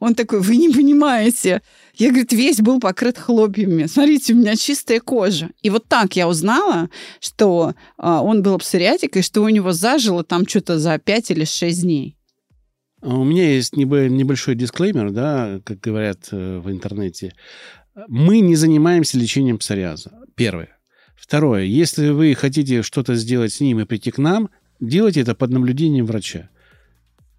Он 0.00 0.14
такой, 0.14 0.40
вы 0.40 0.56
не 0.56 0.68
понимаете. 0.68 1.62
Я, 1.94 2.08
говорит, 2.08 2.32
весь 2.32 2.58
был 2.58 2.80
покрыт 2.80 3.18
хлопьями. 3.18 3.86
Смотрите, 3.86 4.32
у 4.32 4.36
меня 4.36 4.56
чистая 4.56 5.00
кожа. 5.00 5.50
И 5.62 5.70
вот 5.70 5.86
так 5.88 6.16
я 6.16 6.28
узнала, 6.28 6.88
что 7.20 7.74
а, 7.98 8.22
он 8.22 8.42
был 8.42 8.58
псориатик, 8.58 9.16
и 9.16 9.22
что 9.22 9.42
у 9.42 9.48
него 9.48 9.72
зажило 9.72 10.24
там 10.24 10.46
что-то 10.46 10.78
за 10.78 10.98
5 10.98 11.30
или 11.30 11.44
6 11.44 11.82
дней. 11.82 12.16
А 13.02 13.16
у 13.16 13.24
меня 13.24 13.52
есть 13.52 13.76
небольшой 13.76 14.54
дисклеймер, 14.54 15.10
да, 15.10 15.60
как 15.64 15.80
говорят 15.80 16.28
э, 16.30 16.58
в 16.58 16.70
интернете. 16.70 17.34
Мы 18.06 18.40
не 18.40 18.54
занимаемся 18.54 19.18
лечением 19.18 19.58
псориаза. 19.58 20.12
Первое. 20.36 20.78
Второе. 21.16 21.64
Если 21.64 22.10
вы 22.10 22.34
хотите 22.34 22.82
что-то 22.82 23.14
сделать 23.16 23.52
с 23.52 23.60
ним 23.60 23.80
и 23.80 23.84
прийти 23.84 24.10
к 24.10 24.18
нам, 24.18 24.50
делайте 24.80 25.20
это 25.20 25.34
под 25.34 25.50
наблюдением 25.50 26.06
врача. 26.06 26.48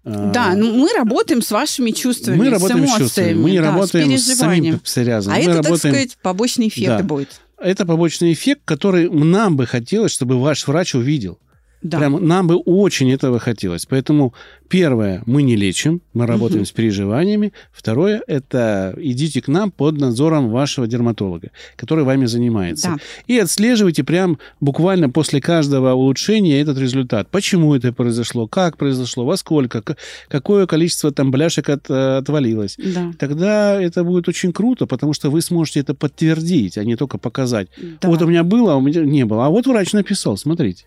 Да, 0.04 0.50
а, 0.50 0.54
ну 0.54 0.70
мы 0.72 0.92
работаем 0.92 1.40
с 1.40 1.50
вашими 1.50 1.90
чувствами, 1.90 2.36
мы 2.36 2.50
работаем 2.50 2.86
с 2.86 2.90
эмоциями, 2.90 2.96
с 2.96 3.00
чувствами, 3.00 3.34
мы 3.34 3.50
не 3.52 3.60
да, 3.60 3.72
работаем 3.72 4.18
с, 4.18 4.22
с 4.22 4.36
самим 4.36 4.78
псориазом. 4.80 5.32
А 5.32 5.36
мы 5.36 5.42
это, 5.42 5.52
работаем... 5.54 5.78
так 5.78 5.90
сказать, 5.92 6.18
побочный 6.20 6.68
эффект 6.68 6.88
да. 6.88 7.02
будет. 7.02 7.40
Это 7.58 7.86
побочный 7.86 8.34
эффект, 8.34 8.62
который 8.66 9.08
нам 9.08 9.56
бы 9.56 9.66
хотелось, 9.66 10.12
чтобы 10.12 10.38
ваш 10.38 10.66
врач 10.66 10.94
увидел. 10.94 11.38
Да. 11.84 11.98
Прям 11.98 12.26
нам 12.26 12.46
бы 12.46 12.56
очень 12.56 13.12
этого 13.12 13.38
хотелось. 13.38 13.86
Поэтому 13.86 14.34
Первое, 14.74 15.22
мы 15.26 15.42
не 15.42 15.54
лечим, 15.54 16.00
мы 16.14 16.26
работаем 16.26 16.62
угу. 16.62 16.66
с 16.66 16.72
переживаниями. 16.72 17.52
Второе, 17.70 18.22
это 18.26 18.92
идите 18.96 19.40
к 19.40 19.46
нам 19.46 19.70
под 19.70 19.98
надзором 19.98 20.50
вашего 20.50 20.88
дерматолога, 20.88 21.50
который 21.76 22.02
вами 22.02 22.26
занимается. 22.26 22.88
Да. 22.88 22.96
И 23.28 23.38
отслеживайте 23.38 24.02
прям 24.02 24.38
буквально 24.60 25.10
после 25.10 25.40
каждого 25.40 25.92
улучшения 25.92 26.60
этот 26.60 26.76
результат. 26.78 27.28
Почему 27.30 27.74
это 27.76 27.92
произошло, 27.92 28.48
как 28.48 28.76
произошло, 28.76 29.24
во 29.24 29.36
сколько, 29.36 29.80
какое 30.28 30.66
количество 30.66 31.12
там 31.12 31.30
бляшек 31.30 31.68
от, 31.68 31.88
э, 31.88 32.16
отвалилось. 32.16 32.76
Да. 32.76 33.12
Тогда 33.16 33.80
это 33.80 34.02
будет 34.02 34.28
очень 34.28 34.52
круто, 34.52 34.86
потому 34.86 35.12
что 35.12 35.30
вы 35.30 35.40
сможете 35.40 35.78
это 35.78 35.94
подтвердить, 35.94 36.78
а 36.78 36.84
не 36.84 36.96
только 36.96 37.18
показать. 37.18 37.68
Да. 38.00 38.08
Вот 38.08 38.22
у 38.22 38.26
меня 38.26 38.42
было, 38.42 38.72
а 38.72 38.76
у 38.76 38.80
меня 38.80 39.02
не 39.02 39.24
было. 39.24 39.46
А 39.46 39.50
вот 39.50 39.66
врач 39.66 39.92
написал, 39.92 40.36
смотрите. 40.36 40.86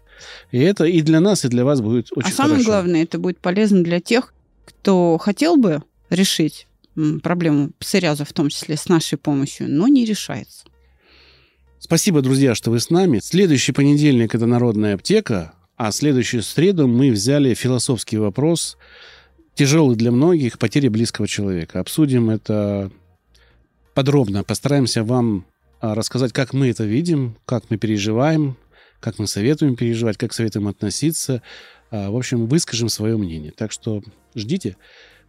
И 0.51 0.59
это 0.59 0.85
и 0.85 1.01
для 1.01 1.19
нас, 1.19 1.45
и 1.45 1.47
для 1.47 1.65
вас 1.65 1.81
будет 1.81 2.07
очень 2.11 2.29
А 2.29 2.33
самое 2.33 2.55
хорошо. 2.55 2.69
главное, 2.71 3.03
это 3.03 3.19
будет 3.19 3.39
полезно 3.39 3.83
для 3.83 3.99
тех, 3.99 4.33
кто 4.65 5.17
хотел 5.17 5.57
бы 5.57 5.83
решить 6.09 6.67
проблему 7.21 7.71
псориаза, 7.79 8.25
в 8.25 8.33
том 8.33 8.49
числе 8.49 8.75
с 8.77 8.87
нашей 8.89 9.17
помощью, 9.17 9.69
но 9.69 9.87
не 9.87 10.05
решается. 10.05 10.65
Спасибо, 11.79 12.21
друзья, 12.21 12.55
что 12.55 12.71
вы 12.71 12.79
с 12.79 12.89
нами. 12.89 13.19
Следующий 13.23 13.71
понедельник– 13.71 14.33
это 14.35 14.47
«Народная 14.47 14.95
аптека», 14.95 15.53
а 15.75 15.91
следующую 15.91 16.41
среду 16.41 16.87
мы 16.87 17.11
взяли 17.11 17.53
философский 17.53 18.17
вопрос, 18.17 18.77
тяжелый 19.53 19.95
для 19.95 20.11
многих, 20.11 20.57
потери 20.57 20.87
близкого 20.87 21.27
человека. 21.27 21.79
Обсудим 21.79 22.31
это 22.31 22.91
подробно, 23.93 24.43
постараемся 24.43 25.03
вам 25.03 25.45
а, 25.79 25.93
рассказать, 25.93 26.33
как 26.33 26.53
мы 26.53 26.69
это 26.69 26.83
видим, 26.83 27.37
как 27.45 27.69
мы 27.69 27.77
переживаем, 27.77 28.57
как 28.99 29.19
мы 29.19 29.27
советуем 29.27 29.75
переживать, 29.75 30.17
как 30.17 30.33
советуем 30.33 30.67
относиться. 30.67 31.41
А, 31.91 32.09
в 32.09 32.15
общем, 32.15 32.47
выскажем 32.47 32.89
свое 32.89 33.17
мнение. 33.17 33.51
Так 33.51 33.71
что 33.71 34.01
ждите. 34.35 34.77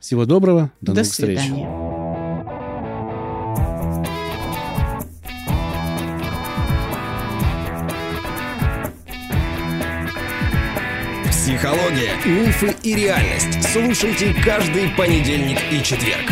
Всего 0.00 0.24
доброго. 0.26 0.72
До, 0.81 0.92
До 0.92 1.00
новых 1.02 1.12
свидания. 1.12 1.40
встреч. 1.40 2.68
Психология, 11.31 12.14
мифы 12.24 12.74
и 12.83 12.94
реальность. 12.94 13.62
Слушайте 13.72 14.35
каждый 14.44 14.90
понедельник 14.90 15.59
и 15.72 15.83
четверг. 15.83 16.31